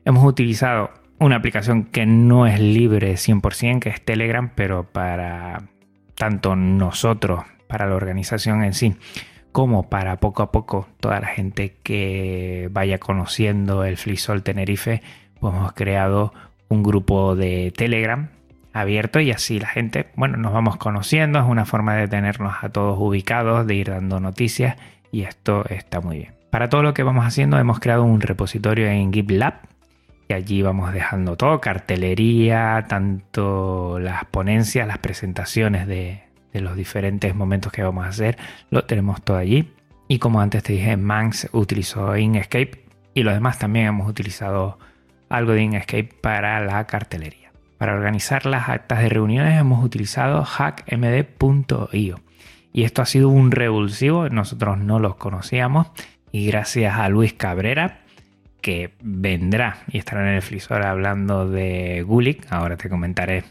Hemos 0.05 0.25
utilizado 0.25 0.91
una 1.19 1.37
aplicación 1.37 1.85
que 1.85 2.07
no 2.07 2.47
es 2.47 2.61
libre 2.61 3.15
100%, 3.15 3.81
que 3.81 3.89
es 3.89 4.01
Telegram, 4.01 4.51
pero 4.55 4.85
para 4.85 5.65
tanto 6.17 6.57
nosotros, 6.57 7.45
para 7.69 7.87
la 7.87 7.95
organización 7.95 8.65
en 8.65 8.75
sí, 8.75 8.97
como 9.53 9.89
para 9.89 10.17
poco 10.17 10.43
a 10.43 10.53
poco 10.53 10.89
toda 11.01 11.21
la 11.21 11.29
gente 11.29 11.77
que 11.83 12.69
vaya 12.73 12.99
conociendo 12.99 13.85
el 13.85 13.97
Flisol 13.97 14.43
Tenerife, 14.43 15.03
pues 15.41 15.55
hemos 15.55 15.73
creado 15.73 16.33
un 16.69 16.83
grupo 16.83 17.35
de 17.37 17.73
Telegram 17.77 18.29
abierto 18.73 19.21
y 19.21 19.31
así 19.31 19.59
la 19.59 19.69
gente, 19.69 20.09
bueno, 20.17 20.37
nos 20.37 20.53
vamos 20.53 20.77
conociendo, 20.77 21.39
es 21.39 21.47
una 21.47 21.65
forma 21.65 21.95
de 21.97 22.09
tenernos 22.09 22.55
a 22.61 22.69
todos 22.69 22.99
ubicados, 23.01 23.67
de 23.67 23.75
ir 23.75 23.89
dando 23.89 24.21
noticias 24.21 24.77
y 25.11 25.23
esto 25.23 25.65
está 25.69 26.01
muy 26.01 26.19
bien. 26.19 26.35
Para 26.51 26.69
todo 26.69 26.83
lo 26.83 26.95
que 26.95 27.03
vamos 27.03 27.25
haciendo 27.25 27.59
hemos 27.59 27.81
creado 27.81 28.05
un 28.05 28.21
repositorio 28.21 28.87
en 28.89 29.13
GitLab 29.13 29.55
y 30.29 30.33
allí 30.33 30.63
vamos 30.63 30.93
dejando 30.93 31.37
todo, 31.37 31.61
cartelería, 31.61 32.87
tanto 32.89 33.99
las 34.01 34.25
ponencias, 34.27 34.87
las 34.87 34.99
presentaciones 34.99 35.87
de, 35.87 36.23
los 36.53 36.75
diferentes 36.75 37.35
momentos 37.35 37.71
que 37.71 37.83
vamos 37.83 38.07
a 38.07 38.09
hacer, 38.09 38.39
lo 38.71 38.85
tenemos 38.85 39.23
todo 39.23 39.37
allí. 39.37 39.75
Y 40.09 40.19
como 40.19 40.41
antes 40.41 40.63
te 40.63 40.73
dije, 40.73 40.97
Manx 40.97 41.49
utilizó 41.53 42.17
Inkscape 42.17 42.87
y 43.13 43.23
lo 43.25 43.33
demás 43.33 43.59
también 43.59 43.87
hemos 43.87 44.09
utilizado 44.09 44.79
algo 45.29 45.53
de 45.53 45.63
Inkscape 45.63 46.15
para 46.23 46.61
la 46.61 46.87
cartelería. 46.87 47.53
Para 47.77 47.93
organizar 47.93 48.47
las 48.47 48.71
actas 48.71 49.01
de 49.01 49.11
reuniones 49.11 49.61
hemos 49.61 49.85
utilizado 49.85 50.45
hackmd.io. 50.45 52.21
Y 52.73 52.85
esto 52.85 53.03
ha 53.03 53.07
sido 53.07 53.29
un 53.29 53.51
revulsivo, 53.51 54.29
nosotros 54.31 54.79
no 54.79 54.99
los 54.99 55.17
conocíamos. 55.17 55.89
Y 56.33 56.47
gracias 56.47 56.97
a 56.97 57.09
Luis 57.11 57.35
Cabrera, 57.35 58.01
que 58.67 58.97
vendrá 59.01 59.77
y 59.87 59.99
estará 59.99 60.29
en 60.29 60.35
el 60.35 60.43
Flisor 60.43 60.83
hablando 60.83 61.49
de 61.49 62.03
Gulik, 62.03 62.51
ahora 62.51 62.77
te 62.77 62.89
comentaré 62.89 63.45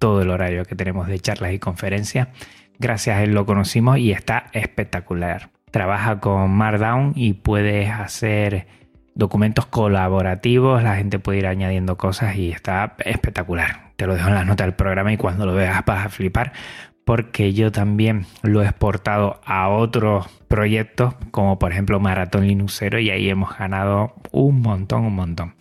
todo 0.00 0.22
el 0.22 0.30
horario 0.30 0.64
que 0.64 0.74
tenemos 0.74 1.06
de 1.06 1.20
charlas 1.20 1.52
y 1.52 1.60
conferencias. 1.60 2.26
Gracias 2.76 3.16
a 3.16 3.22
él 3.22 3.32
lo 3.32 3.46
conocimos 3.46 3.98
y 3.98 4.10
está 4.10 4.46
espectacular. 4.52 5.50
Trabaja 5.70 6.18
con 6.18 6.50
Markdown 6.50 7.12
y 7.14 7.34
puedes 7.34 7.90
hacer 7.90 8.66
documentos 9.14 9.66
colaborativos, 9.66 10.82
la 10.82 10.96
gente 10.96 11.20
puede 11.20 11.38
ir 11.38 11.46
añadiendo 11.46 11.96
cosas 11.96 12.34
y 12.34 12.50
está 12.50 12.96
espectacular. 13.04 13.92
Te 13.94 14.08
lo 14.08 14.16
dejo 14.16 14.30
en 14.30 14.34
las 14.34 14.46
notas 14.46 14.66
del 14.66 14.74
programa 14.74 15.12
y 15.12 15.16
cuando 15.16 15.46
lo 15.46 15.54
veas 15.54 15.84
vas 15.84 16.06
a 16.06 16.08
flipar 16.08 16.52
porque 17.10 17.52
yo 17.54 17.72
también 17.72 18.26
lo 18.42 18.62
he 18.62 18.66
exportado 18.66 19.40
a 19.44 19.68
otros 19.68 20.28
proyectos 20.46 21.12
como 21.32 21.58
por 21.58 21.72
ejemplo 21.72 21.98
Maratón 21.98 22.46
Linuxero 22.46 23.00
y 23.00 23.10
ahí 23.10 23.28
hemos 23.28 23.58
ganado 23.58 24.14
un 24.30 24.62
montón, 24.62 25.06
un 25.06 25.16
montón. 25.16 25.54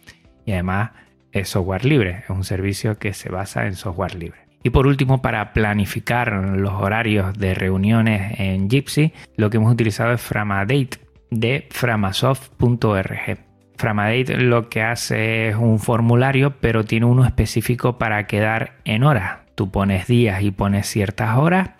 Y 0.45 0.51
además 0.51 0.91
es 1.31 1.49
software 1.49 1.85
libre, 1.85 2.19
es 2.23 2.29
un 2.29 2.43
servicio 2.43 2.99
que 2.99 3.15
se 3.15 3.31
basa 3.31 3.65
en 3.65 3.73
software 3.73 4.13
libre. 4.13 4.41
Y 4.62 4.69
por 4.69 4.85
último, 4.85 5.23
para 5.23 5.51
planificar 5.51 6.31
los 6.55 6.73
horarios 6.73 7.35
de 7.35 7.55
reuniones 7.55 8.39
en 8.39 8.69
Gypsy, 8.69 9.12
lo 9.35 9.49
que 9.49 9.57
hemos 9.57 9.73
utilizado 9.73 10.13
es 10.13 10.21
Framadate 10.21 10.99
de 11.31 11.67
framasoft.org. 11.71 13.39
Framadate 13.75 14.38
lo 14.38 14.69
que 14.69 14.83
hace 14.83 15.49
es 15.49 15.55
un 15.55 15.79
formulario, 15.79 16.59
pero 16.59 16.85
tiene 16.85 17.07
uno 17.07 17.25
específico 17.25 17.97
para 17.97 18.27
quedar 18.27 18.73
en 18.85 19.03
horas. 19.03 19.48
Tú 19.59 19.69
pones 19.69 20.07
días 20.07 20.41
y 20.41 20.51
pones 20.51 20.87
ciertas 20.87 21.37
horas 21.37 21.71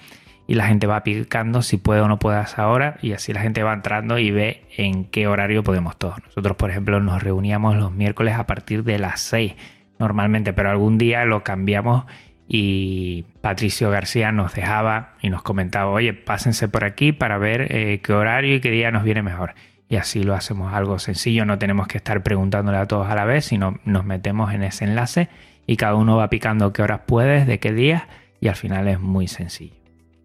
y 0.48 0.56
la 0.56 0.68
gente 0.68 0.86
va 0.86 1.02
picando 1.02 1.62
si 1.62 1.78
puede 1.78 2.02
o 2.02 2.10
no 2.10 2.20
puede 2.20 2.40
a 2.40 2.42
esa 2.42 2.68
hora 2.68 2.98
y 3.02 3.14
así 3.14 3.32
la 3.32 3.40
gente 3.40 3.64
va 3.64 3.72
entrando 3.72 4.20
y 4.20 4.32
ve 4.32 4.66
en 4.76 5.06
qué 5.06 5.28
horario 5.28 5.64
podemos 5.64 5.98
todos. 5.98 6.22
Nosotros, 6.26 6.58
por 6.58 6.72
ejemplo, 6.72 7.00
nos 7.00 7.24
reuníamos 7.24 7.78
los 7.78 7.94
miércoles 7.94 8.36
a 8.36 8.46
partir 8.46 8.84
de 8.84 9.00
las 9.00 9.22
6 9.22 9.56
normalmente, 9.98 10.52
pero 10.52 10.70
algún 10.70 10.98
día 10.98 11.24
lo 11.24 11.46
cambiamos 11.46 12.04
y 12.50 13.24
Patricio 13.40 13.90
García 13.90 14.34
nos 14.34 14.54
dejaba 14.54 15.14
y 15.22 15.30
nos 15.30 15.42
comentaba, 15.42 15.90
oye, 15.90 16.14
pásense 16.14 16.68
por 16.68 16.84
aquí 16.84 17.14
para 17.14 17.38
ver 17.38 17.74
eh, 17.74 18.02
qué 18.04 18.12
horario 18.12 18.56
y 18.56 18.60
qué 18.60 18.72
día 18.72 18.92
nos 18.92 19.06
viene 19.06 19.24
mejor. 19.24 19.54
Y 19.88 19.96
así 19.96 20.24
lo 20.24 20.36
hacemos 20.36 20.74
algo 20.74 21.00
sencillo, 21.00 21.46
no 21.46 21.58
tenemos 21.58 21.88
que 21.88 21.96
estar 21.96 22.24
preguntándole 22.24 22.78
a 22.78 22.88
todos 22.88 23.08
a 23.08 23.16
la 23.16 23.24
vez, 23.24 23.46
sino 23.46 23.80
nos 23.86 24.04
metemos 24.04 24.54
en 24.54 24.64
ese 24.64 24.84
enlace 24.84 25.30
y 25.70 25.78
cada 25.78 25.94
uno 25.94 26.18
va 26.18 26.32
picando 26.32 26.74
qué 26.74 26.82
horas 26.82 27.02
puedes, 27.06 27.46
de 27.46 27.60
qué 27.60 27.72
días 27.72 28.02
y 28.42 28.48
al 28.48 28.56
final 28.56 28.88
es 28.88 29.00
muy 29.00 29.28
sencillo. 29.28 29.76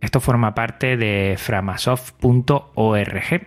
Esto 0.01 0.21
forma 0.21 0.55
parte 0.55 0.97
de 0.97 1.35
framasoft.org 1.37 3.47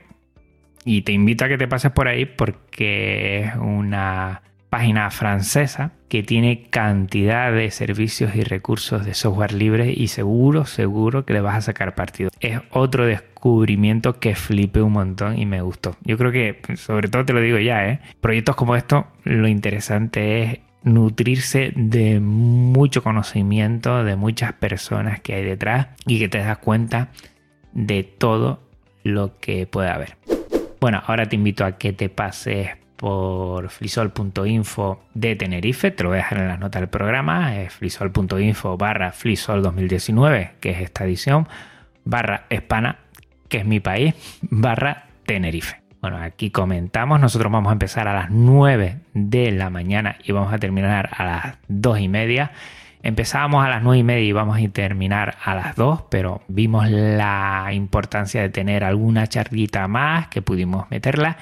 y 0.86 1.02
te 1.02 1.12
invito 1.12 1.46
a 1.46 1.48
que 1.48 1.58
te 1.58 1.68
pases 1.68 1.90
por 1.90 2.08
ahí 2.08 2.26
porque 2.26 3.40
es 3.40 3.56
una 3.56 4.44
página 4.70 5.10
francesa 5.10 5.94
que 6.08 6.22
tiene 6.22 6.70
cantidad 6.70 7.52
de 7.52 7.72
servicios 7.72 8.36
y 8.36 8.44
recursos 8.44 9.04
de 9.04 9.16
software 9.16 9.54
libre 9.54 9.92
y 9.92 10.10
seguro, 10.10 10.66
seguro 10.66 11.26
que 11.26 11.34
le 11.34 11.42
vas 11.42 11.56
a 11.56 11.62
sacar 11.62 11.96
partido. 11.96 12.30
Es 12.42 12.60
otro 12.70 13.08
descubrimiento 13.08 14.20
que 14.20 14.36
flipé 14.36 14.84
un 14.84 14.94
montón 14.94 15.40
y 15.40 15.48
me 15.48 15.62
gustó. 15.62 15.98
Yo 16.04 16.16
creo 16.20 16.32
que, 16.32 16.62
sobre 16.76 17.08
todo 17.08 17.26
te 17.26 17.34
lo 17.34 17.42
digo 17.42 17.58
ya, 17.58 17.88
¿eh? 17.88 18.02
proyectos 18.22 18.56
como 18.56 18.76
estos, 18.76 19.06
lo 19.24 19.48
interesante 19.48 20.44
es 20.44 20.60
nutrirse 20.88 21.72
de 21.76 22.20
mucho 22.20 23.04
conocimiento 23.04 24.04
de 24.04 24.16
muchas 24.16 24.54
personas 24.54 25.20
que 25.22 25.36
hay 25.36 25.44
detrás 25.44 25.88
y 26.06 26.20
que 26.20 26.30
te 26.30 26.40
das 26.40 26.58
cuenta 26.58 27.10
de 27.74 28.04
todo 28.04 28.62
lo 29.04 29.38
que 29.40 29.68
puede 29.68 29.90
haber. 29.90 30.18
Bueno, 30.80 31.02
ahora 31.06 31.28
te 31.28 31.36
invito 31.36 31.66
a 31.66 31.78
que 31.78 31.94
te 31.94 32.10
pases 32.10 32.70
por 32.96 33.70
flisol.info 33.70 35.04
de 35.14 35.36
Tenerife, 35.36 35.92
te 35.92 36.04
lo 36.04 36.10
voy 36.10 36.16
a 36.18 36.24
dejar 36.24 36.40
en 36.40 36.48
las 36.48 36.60
notas 36.60 36.82
del 36.82 36.90
programa, 36.90 37.62
es 37.62 37.74
flisol.info 37.74 38.78
barra 38.78 39.12
flisol 39.12 39.62
2019, 39.62 40.56
que 40.60 40.72
es 40.72 40.82
esta 40.82 41.06
edición, 41.06 41.48
barra 42.04 42.46
España, 42.50 43.00
que 43.50 43.60
es 43.60 43.66
mi 43.66 43.80
país, 43.80 44.16
barra 44.42 45.08
Tenerife. 45.26 45.87
Bueno, 46.02 46.18
aquí 46.18 46.52
comentamos, 46.52 47.20
nosotros 47.20 47.52
vamos 47.52 47.72
a 47.72 47.74
empezar 47.74 48.08
a 48.08 48.14
las 48.14 48.30
9 48.30 49.00
de 49.16 49.52
la 49.52 49.72
mañana 49.72 50.18
y 50.24 50.32
vamos 50.32 50.54
a 50.54 50.60
terminar 50.60 51.10
a 51.18 51.26
las 51.26 51.58
2 51.70 52.00
y 52.02 52.08
media. 52.08 52.52
Empezábamos 53.02 53.66
a 53.66 53.70
las 53.70 53.82
9 53.82 53.98
y 53.98 54.04
media 54.04 54.24
y 54.24 54.32
vamos 54.32 54.60
a 54.60 54.68
terminar 54.70 55.38
a 55.44 55.56
las 55.56 55.76
2, 55.76 56.04
pero 56.10 56.44
vimos 56.48 56.88
la 56.90 57.70
importancia 57.74 58.42
de 58.42 58.50
tener 58.50 58.84
alguna 58.84 59.26
charlita 59.26 59.88
más 59.88 60.28
que 60.28 60.44
pudimos 60.44 60.90
meterla 60.92 61.38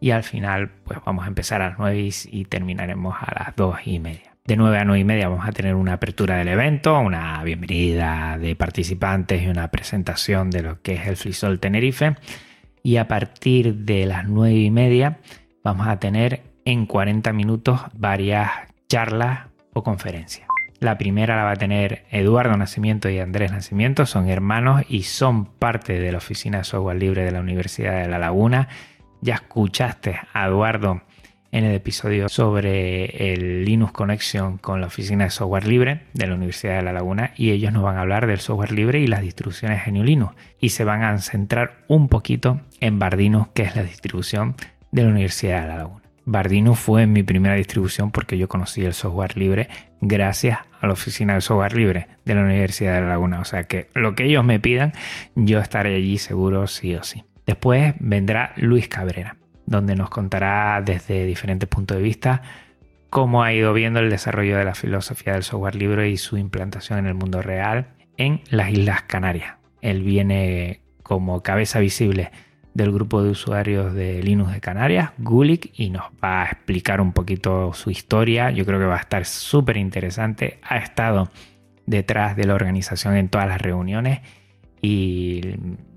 y 0.00 0.12
al 0.12 0.22
final 0.22 0.70
pues 0.84 1.00
vamos 1.04 1.24
a 1.24 1.28
empezar 1.28 1.60
a 1.60 1.70
las 1.70 1.78
9 1.78 2.10
y 2.30 2.44
terminaremos 2.44 3.16
a 3.20 3.44
las 3.44 3.56
2 3.56 3.76
y 3.86 3.98
media. 3.98 4.36
De 4.44 4.54
9 4.54 4.78
a 4.78 4.84
9 4.84 5.00
y 5.00 5.04
media 5.04 5.28
vamos 5.28 5.48
a 5.48 5.52
tener 5.52 5.74
una 5.74 5.94
apertura 5.94 6.36
del 6.36 6.46
evento, 6.46 6.96
una 7.00 7.42
bienvenida 7.42 8.38
de 8.38 8.54
participantes 8.54 9.42
y 9.42 9.48
una 9.48 9.66
presentación 9.72 10.50
de 10.50 10.62
lo 10.62 10.80
que 10.80 10.94
es 10.94 11.08
el 11.08 11.16
Frisol 11.16 11.58
Tenerife 11.58 12.14
y 12.86 12.98
a 12.98 13.08
partir 13.08 13.78
de 13.78 14.06
las 14.06 14.28
9 14.28 14.54
y 14.54 14.70
media 14.70 15.18
vamos 15.64 15.88
a 15.88 15.98
tener 15.98 16.44
en 16.64 16.86
40 16.86 17.32
minutos 17.32 17.80
varias 17.94 18.48
charlas 18.88 19.48
o 19.72 19.82
conferencias. 19.82 20.46
La 20.78 20.96
primera 20.96 21.34
la 21.34 21.42
va 21.42 21.50
a 21.50 21.56
tener 21.56 22.04
Eduardo 22.12 22.56
Nacimiento 22.56 23.08
y 23.10 23.18
Andrés 23.18 23.50
Nacimiento, 23.50 24.06
son 24.06 24.28
hermanos 24.28 24.84
y 24.88 25.02
son 25.02 25.46
parte 25.46 25.98
de 25.98 26.12
la 26.12 26.18
Oficina 26.18 26.58
de 26.58 26.64
Software 26.64 26.96
Libre 26.96 27.24
de 27.24 27.32
la 27.32 27.40
Universidad 27.40 28.02
de 28.02 28.08
La 28.08 28.20
Laguna. 28.20 28.68
Ya 29.20 29.34
escuchaste 29.34 30.20
a 30.32 30.46
Eduardo 30.46 31.02
en 31.52 31.64
el 31.64 31.74
episodio 31.74 32.28
sobre 32.28 33.32
el 33.32 33.64
Linux 33.64 33.92
Connection 33.92 34.58
con 34.58 34.80
la 34.80 34.88
oficina 34.88 35.24
de 35.24 35.30
software 35.30 35.66
libre 35.66 36.02
de 36.12 36.26
la 36.26 36.34
Universidad 36.34 36.76
de 36.76 36.82
La 36.82 36.92
Laguna 36.92 37.32
y 37.36 37.50
ellos 37.50 37.72
nos 37.72 37.82
van 37.82 37.96
a 37.96 38.02
hablar 38.02 38.26
del 38.26 38.40
software 38.40 38.72
libre 38.72 39.00
y 39.00 39.06
las 39.06 39.22
distribuciones 39.22 39.82
GNU 39.86 40.04
Linux 40.04 40.34
y 40.60 40.70
se 40.70 40.84
van 40.84 41.02
a 41.02 41.18
centrar 41.18 41.84
un 41.88 42.08
poquito 42.08 42.60
en 42.80 42.98
Bardinus, 42.98 43.48
que 43.48 43.62
es 43.62 43.76
la 43.76 43.82
distribución 43.82 44.56
de 44.92 45.02
la 45.02 45.10
Universidad 45.10 45.62
de 45.62 45.68
La 45.68 45.76
Laguna. 45.78 46.02
Bardinus 46.28 46.78
fue 46.78 47.06
mi 47.06 47.22
primera 47.22 47.54
distribución 47.54 48.10
porque 48.10 48.36
yo 48.36 48.48
conocí 48.48 48.84
el 48.84 48.94
software 48.94 49.36
libre 49.36 49.68
gracias 50.00 50.58
a 50.80 50.86
la 50.88 50.92
oficina 50.92 51.34
de 51.34 51.40
software 51.40 51.76
libre 51.76 52.08
de 52.24 52.34
la 52.34 52.42
Universidad 52.42 52.94
de 52.94 53.02
La 53.02 53.08
Laguna. 53.08 53.40
O 53.40 53.44
sea 53.44 53.64
que 53.64 53.88
lo 53.94 54.16
que 54.16 54.24
ellos 54.24 54.44
me 54.44 54.58
pidan, 54.58 54.92
yo 55.36 55.60
estaré 55.60 55.94
allí 55.94 56.18
seguro 56.18 56.66
sí 56.66 56.96
o 56.96 57.04
sí. 57.04 57.24
Después 57.46 57.94
vendrá 58.00 58.52
Luis 58.56 58.88
Cabrera, 58.88 59.36
donde 59.66 59.96
nos 59.96 60.10
contará 60.10 60.80
desde 60.84 61.26
diferentes 61.26 61.68
puntos 61.68 61.96
de 61.96 62.02
vista 62.02 62.42
cómo 63.10 63.42
ha 63.42 63.52
ido 63.52 63.72
viendo 63.72 64.00
el 64.00 64.10
desarrollo 64.10 64.58
de 64.58 64.64
la 64.64 64.74
filosofía 64.74 65.32
del 65.32 65.42
software 65.42 65.76
libre 65.76 66.10
y 66.10 66.16
su 66.16 66.36
implantación 66.36 66.98
en 66.98 67.06
el 67.06 67.14
mundo 67.14 67.42
real 67.42 67.88
en 68.16 68.42
las 68.50 68.70
Islas 68.70 69.02
Canarias. 69.02 69.54
Él 69.80 70.02
viene 70.02 70.80
como 71.02 71.42
cabeza 71.42 71.78
visible 71.78 72.30
del 72.74 72.92
grupo 72.92 73.22
de 73.22 73.30
usuarios 73.30 73.94
de 73.94 74.22
Linux 74.22 74.52
de 74.52 74.60
Canarias, 74.60 75.12
Gulik, 75.16 75.72
y 75.78 75.88
nos 75.88 76.04
va 76.22 76.42
a 76.42 76.46
explicar 76.46 77.00
un 77.00 77.12
poquito 77.12 77.72
su 77.72 77.90
historia. 77.90 78.50
Yo 78.50 78.66
creo 78.66 78.78
que 78.78 78.84
va 78.84 78.96
a 78.96 79.00
estar 79.00 79.24
súper 79.24 79.78
interesante. 79.78 80.58
Ha 80.62 80.76
estado 80.76 81.30
detrás 81.86 82.36
de 82.36 82.44
la 82.44 82.54
organización 82.54 83.16
en 83.16 83.30
todas 83.30 83.48
las 83.48 83.62
reuniones 83.62 84.20
y 84.82 85.40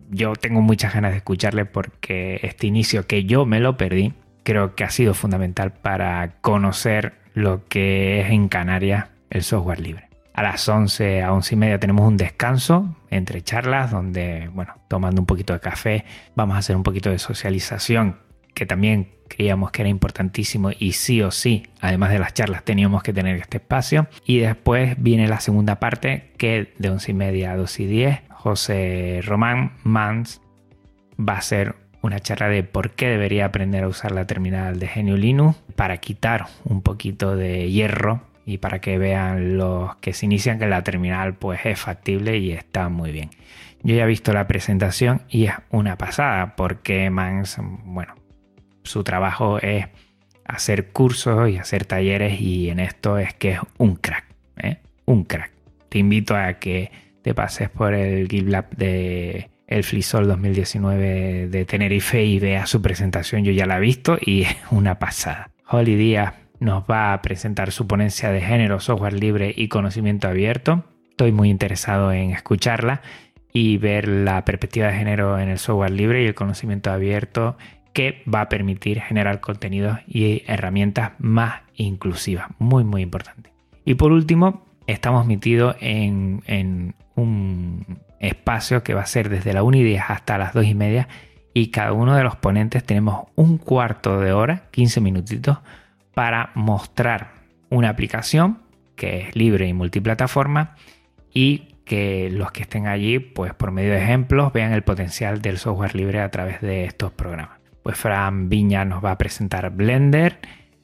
yo 0.09 0.33
tengo 0.33 0.61
muchas 0.61 0.93
ganas 0.93 1.11
de 1.11 1.17
escucharle 1.17 1.65
porque 1.65 2.39
este 2.43 2.67
inicio 2.67 3.07
que 3.07 3.25
yo 3.25 3.45
me 3.45 3.59
lo 3.59 3.77
perdí, 3.77 4.13
creo 4.43 4.75
que 4.75 4.83
ha 4.83 4.89
sido 4.89 5.13
fundamental 5.13 5.71
para 5.71 6.35
conocer 6.41 7.13
lo 7.33 7.67
que 7.67 8.21
es 8.21 8.31
en 8.31 8.49
Canarias 8.49 9.07
el 9.29 9.43
software 9.43 9.79
libre. 9.79 10.09
A 10.33 10.43
las 10.43 10.67
11 10.67 11.21
a 11.21 11.33
11 11.33 11.55
y 11.55 11.57
media 11.57 11.79
tenemos 11.79 12.07
un 12.07 12.17
descanso 12.17 12.95
entre 13.09 13.41
charlas 13.41 13.91
donde, 13.91 14.49
bueno, 14.53 14.75
tomando 14.87 15.21
un 15.21 15.25
poquito 15.25 15.53
de 15.53 15.59
café, 15.59 16.05
vamos 16.35 16.55
a 16.55 16.59
hacer 16.59 16.75
un 16.75 16.83
poquito 16.83 17.09
de 17.09 17.19
socialización 17.19 18.17
que 18.53 18.65
también 18.65 19.09
creíamos 19.29 19.71
que 19.71 19.83
era 19.83 19.89
importantísimo 19.89 20.71
y 20.77 20.91
sí 20.91 21.21
o 21.21 21.31
sí, 21.31 21.67
además 21.79 22.11
de 22.11 22.19
las 22.19 22.33
charlas, 22.33 22.63
teníamos 22.63 23.03
que 23.03 23.13
tener 23.13 23.37
este 23.37 23.57
espacio. 23.57 24.07
Y 24.25 24.39
después 24.39 24.95
viene 24.97 25.27
la 25.29 25.39
segunda 25.39 25.79
parte 25.79 26.31
que 26.37 26.73
de 26.77 26.89
11 26.89 27.11
y 27.11 27.13
media 27.13 27.51
a 27.53 27.55
2 27.55 27.79
y 27.79 27.85
10, 27.85 28.19
José 28.39 29.19
Román 29.21 29.73
Mans 29.83 30.41
va 31.19 31.33
a 31.33 31.39
hacer 31.39 31.75
una 32.01 32.21
charla 32.21 32.47
de 32.47 32.63
por 32.63 32.91
qué 32.91 33.09
debería 33.09 33.43
aprender 33.43 33.83
a 33.83 33.89
usar 33.89 34.13
la 34.13 34.27
terminal 34.27 34.79
de 34.79 34.87
GNU 34.87 35.17
Linux 35.17 35.57
para 35.75 35.97
quitar 35.97 36.45
un 36.63 36.81
poquito 36.81 37.35
de 37.35 37.69
hierro 37.69 38.21
y 38.45 38.59
para 38.59 38.79
que 38.79 38.97
vean 38.97 39.57
los 39.57 39.97
que 39.97 40.13
se 40.13 40.25
inician 40.25 40.57
que 40.57 40.67
la 40.67 40.85
terminal 40.85 41.33
pues 41.33 41.65
es 41.65 41.81
factible 41.81 42.37
y 42.37 42.53
está 42.53 42.87
muy 42.87 43.11
bien. 43.11 43.29
Yo 43.83 43.95
ya 43.95 44.03
he 44.03 44.07
visto 44.07 44.31
la 44.31 44.47
presentación 44.47 45.23
y 45.27 45.47
es 45.47 45.53
una 45.69 45.97
pasada 45.97 46.55
porque 46.55 47.09
Mans, 47.09 47.57
bueno, 47.83 48.15
su 48.83 49.03
trabajo 49.03 49.59
es 49.59 49.87
hacer 50.45 50.91
cursos 50.91 51.49
y 51.49 51.57
hacer 51.57 51.83
talleres 51.83 52.39
y 52.39 52.69
en 52.69 52.79
esto 52.79 53.17
es 53.17 53.33
que 53.33 53.51
es 53.51 53.59
un 53.77 53.97
crack, 53.97 54.23
¿eh? 54.63 54.77
un 55.03 55.25
crack. 55.25 55.51
Te 55.89 55.99
invito 55.99 56.37
a 56.37 56.53
que 56.53 57.08
te 57.29 57.35
pases 57.35 57.69
por 57.69 57.93
el 57.93 58.27
GitLab 58.27 58.75
de 58.75 59.51
el 59.67 59.83
Flisol 59.83 60.27
2019 60.27 61.47
de 61.49 61.65
Tenerife 61.65 62.25
y 62.25 62.39
veas 62.39 62.67
su 62.67 62.81
presentación. 62.81 63.43
Yo 63.43 63.51
ya 63.51 63.67
la 63.67 63.77
he 63.77 63.81
visto 63.81 64.17
y 64.19 64.41
es 64.41 64.55
una 64.71 64.97
pasada. 64.97 65.51
Holly 65.67 65.95
Díaz 65.95 66.33
nos 66.59 66.85
va 66.89 67.13
a 67.13 67.21
presentar 67.21 67.71
su 67.71 67.85
ponencia 67.85 68.31
de 68.31 68.41
género, 68.41 68.79
software 68.79 69.13
libre 69.13 69.53
y 69.55 69.67
conocimiento 69.67 70.27
abierto. 70.27 70.85
Estoy 71.11 71.31
muy 71.31 71.51
interesado 71.51 72.11
en 72.11 72.31
escucharla 72.31 73.03
y 73.53 73.77
ver 73.77 74.07
la 74.07 74.43
perspectiva 74.43 74.87
de 74.87 74.93
género 74.93 75.37
en 75.37 75.49
el 75.49 75.59
software 75.59 75.91
libre 75.91 76.23
y 76.23 76.25
el 76.25 76.33
conocimiento 76.33 76.89
abierto 76.89 77.57
que 77.93 78.23
va 78.25 78.41
a 78.41 78.49
permitir 78.49 79.01
generar 79.01 79.39
contenidos 79.39 79.99
y 80.07 80.41
herramientas 80.47 81.11
más 81.19 81.61
inclusivas. 81.75 82.47
Muy, 82.57 82.83
muy 82.83 83.03
importante. 83.03 83.51
Y 83.85 83.93
por 83.93 84.13
último, 84.13 84.63
estamos 84.93 85.25
metidos 85.25 85.75
en, 85.79 86.95
un 87.19 87.99
espacio 88.19 88.83
que 88.83 88.93
va 88.93 89.01
a 89.01 89.05
ser 89.05 89.29
desde 89.29 89.53
la 89.53 89.63
1 89.63 89.77
y 89.77 89.83
10 89.83 90.03
hasta 90.07 90.37
las 90.37 90.53
2 90.53 90.65
y 90.65 90.75
media 90.75 91.07
y 91.53 91.71
cada 91.71 91.93
uno 91.93 92.15
de 92.15 92.23
los 92.23 92.35
ponentes 92.35 92.83
tenemos 92.83 93.27
un 93.35 93.57
cuarto 93.57 94.19
de 94.19 94.33
hora, 94.33 94.63
15 94.71 95.01
minutitos 95.01 95.57
para 96.13 96.51
mostrar 96.55 97.31
una 97.69 97.89
aplicación 97.89 98.59
que 98.95 99.21
es 99.21 99.35
libre 99.35 99.67
y 99.67 99.73
multiplataforma 99.73 100.75
y 101.33 101.75
que 101.85 102.29
los 102.31 102.51
que 102.51 102.61
estén 102.61 102.85
allí, 102.85 103.19
pues 103.19 103.53
por 103.53 103.71
medio 103.71 103.91
de 103.91 104.03
ejemplos, 104.03 104.53
vean 104.53 104.73
el 104.73 104.83
potencial 104.83 105.41
del 105.41 105.57
software 105.57 105.95
libre 105.95 106.21
a 106.21 106.29
través 106.29 106.61
de 106.61 106.85
estos 106.85 107.11
programas. 107.11 107.57
Pues 107.81 107.97
Fran 107.97 108.49
Viña 108.49 108.85
nos 108.85 109.03
va 109.03 109.11
a 109.11 109.17
presentar 109.17 109.71
Blender, 109.71 110.39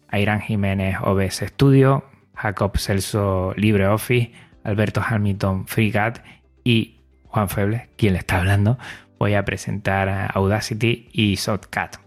Airan 0.07 0.41
Jiménez 0.41 0.97
OBS 1.01 1.43
Studio, 1.47 2.05
Jacob 2.33 2.77
Celso 2.77 3.53
LibreOffice, 3.55 4.31
Alberto 4.65 5.01
Hamilton 5.06 5.67
FreeCAD 5.67 6.17
y 6.63 6.99
Juan 7.23 7.47
Feble, 7.49 7.89
quien 7.97 8.13
le 8.13 8.19
está 8.19 8.38
hablando, 8.38 8.78
voy 9.17 9.36
a 9.36 9.45
presentar 9.45 10.32
Audacity 10.34 11.10
y 11.13 11.36
Shotcut 11.36 12.06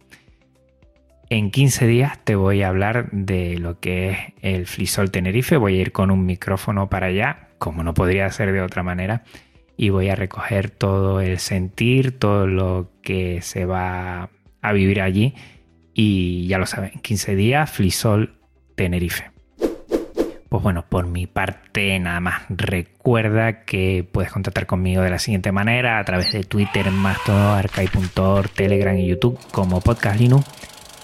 En 1.29 1.49
15 1.49 1.87
días 1.87 2.19
te 2.23 2.35
voy 2.35 2.61
a 2.61 2.67
hablar 2.67 3.09
de 3.11 3.57
lo 3.57 3.79
que 3.79 4.11
es 4.11 4.17
el 4.41 4.67
Flisol 4.67 5.09
Tenerife. 5.09 5.57
Voy 5.57 5.77
a 5.77 5.81
ir 5.81 5.91
con 5.91 6.11
un 6.11 6.25
micrófono 6.25 6.87
para 6.87 7.07
allá, 7.07 7.49
como 7.57 7.83
no 7.83 7.93
podría 7.95 8.29
ser 8.29 8.51
de 8.51 8.61
otra 8.61 8.83
manera, 8.83 9.23
y 9.77 9.89
voy 9.89 10.09
a 10.09 10.15
recoger 10.15 10.69
todo 10.69 11.21
el 11.21 11.39
sentir, 11.39 12.17
todo 12.17 12.47
lo 12.47 12.91
que 13.01 13.41
se 13.41 13.65
va 13.65 14.29
a 14.61 14.73
vivir 14.73 15.01
allí. 15.01 15.33
Y 15.93 16.47
ya 16.47 16.57
lo 16.57 16.65
saben, 16.65 16.91
15 17.01 17.35
días, 17.35 17.69
Flisol 17.71 18.39
Tenerife. 18.75 19.31
Pues 20.49 20.63
bueno, 20.63 20.85
por 20.87 21.07
mi 21.07 21.27
parte 21.27 21.99
nada 21.99 22.21
más. 22.21 22.43
Recuerda 22.49 23.65
que 23.65 24.07
puedes 24.09 24.31
contactar 24.31 24.67
conmigo 24.67 25.01
de 25.01 25.09
la 25.09 25.19
siguiente 25.19 25.51
manera 25.51 25.99
a 25.99 26.03
través 26.05 26.31
de 26.31 26.43
Twitter, 26.43 26.89
Mastodon, 26.91 27.57
Arcai.org, 27.57 28.49
Telegram 28.51 28.97
y 28.97 29.07
YouTube 29.07 29.37
como 29.51 29.81
Podcast 29.81 30.17
Linux, 30.19 30.45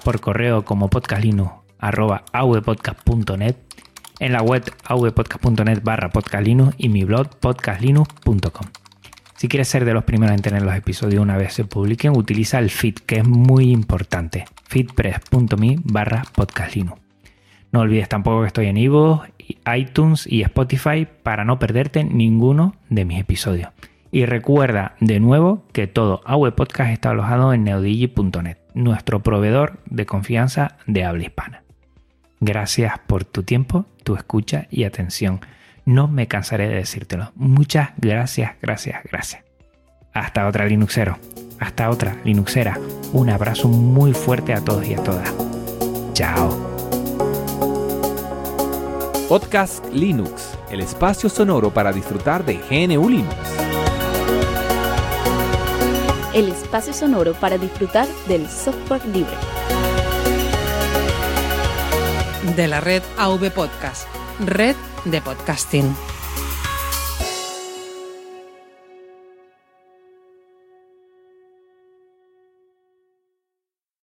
por 0.05 0.21
correo 0.21 0.63
como 0.63 0.89
podcastlinux@avpodcast.net, 0.89 3.55
en 4.21 4.34
la 4.34 4.43
web 4.43 4.63
avpodcast.net 4.86 5.81
barra 5.84 6.10
podcastlinux 6.12 6.75
y 6.77 6.89
mi 6.89 7.03
blog 7.03 7.27
podcastlinux.com. 7.39 8.67
Si 9.36 9.47
quieres 9.47 9.67
ser 9.67 9.84
de 9.84 9.95
los 9.95 10.03
primeros 10.03 10.36
en 10.36 10.43
tener 10.43 10.62
los 10.62 10.75
episodios 10.75 11.23
una 11.23 11.38
vez 11.38 11.53
se 11.53 11.65
publiquen, 11.65 12.15
utiliza 12.15 12.60
el 12.60 12.69
feed 12.69 12.93
que 13.07 13.17
es 13.17 13.27
muy 13.27 13.71
importante, 13.71 14.45
feedpress.me 14.67 15.77
barra 15.84 16.23
podcastlinux. 16.36 17.01
No 17.71 17.79
olvides 17.79 18.10
tampoco 18.10 18.41
que 18.41 18.47
estoy 18.47 18.67
en 18.67 18.77
Ivo, 18.77 19.23
iTunes 19.75 20.27
y 20.27 20.43
Spotify 20.43 21.07
para 21.23 21.43
no 21.43 21.57
perderte 21.57 22.03
ninguno 22.03 22.75
de 22.89 23.05
mis 23.05 23.19
episodios. 23.19 23.69
Y 24.12 24.25
recuerda 24.25 24.95
de 24.99 25.19
nuevo 25.19 25.63
que 25.71 25.88
todo 25.88 26.21
AWE 26.25 26.51
Podcast 26.51 26.91
está 26.91 27.10
alojado 27.10 27.53
en 27.53 27.63
neodigi.net, 27.63 28.57
nuestro 28.75 29.23
proveedor 29.23 29.79
de 29.86 30.05
confianza 30.05 30.77
de 30.86 31.05
habla 31.05 31.23
hispana. 31.23 31.63
Gracias 32.43 32.99
por 33.05 33.23
tu 33.23 33.43
tiempo, 33.43 33.86
tu 34.04 34.16
escucha 34.16 34.68
y 34.70 34.84
atención. 34.84 35.42
No 35.86 36.08
me 36.08 36.28
cansaré 36.28 36.68
de 36.68 36.76
decírtelo. 36.76 37.32
Muchas 37.36 37.90
gracias, 37.98 38.54
gracias, 38.62 39.04
gracias. 39.04 39.44
Hasta 40.14 40.48
otra 40.48 40.66
Linuxero. 40.66 41.18
Hasta 41.60 41.90
otra 41.90 42.18
Linuxera. 42.24 42.78
Un 43.14 43.30
abrazo 43.30 43.68
muy 43.68 44.14
fuerte 44.14 44.54
a 44.54 44.62
todos 44.62 44.86
y 44.88 44.94
a 44.94 45.04
todas. 45.04 45.34
Chao. 46.14 46.72
Podcast 49.30 49.86
Linux, 49.94 50.58
el 50.70 50.82
espacio 50.82 51.30
sonoro 51.30 51.74
para 51.74 51.94
disfrutar 51.94 52.44
de 52.44 52.56
GNU 52.70 53.10
Linux. 53.10 53.36
El 56.34 56.50
espacio 56.50 56.94
sonoro 56.94 57.34
para 57.34 57.58
disfrutar 57.58 58.08
del 58.28 58.48
software 58.50 59.06
libre. 59.06 59.32
De 62.43 62.67
la 62.67 62.82
red 62.82 63.04
AV 63.17 63.51
Podcast, 63.51 64.08
red 64.39 64.75
de 65.06 65.21
podcasting. 65.21 65.95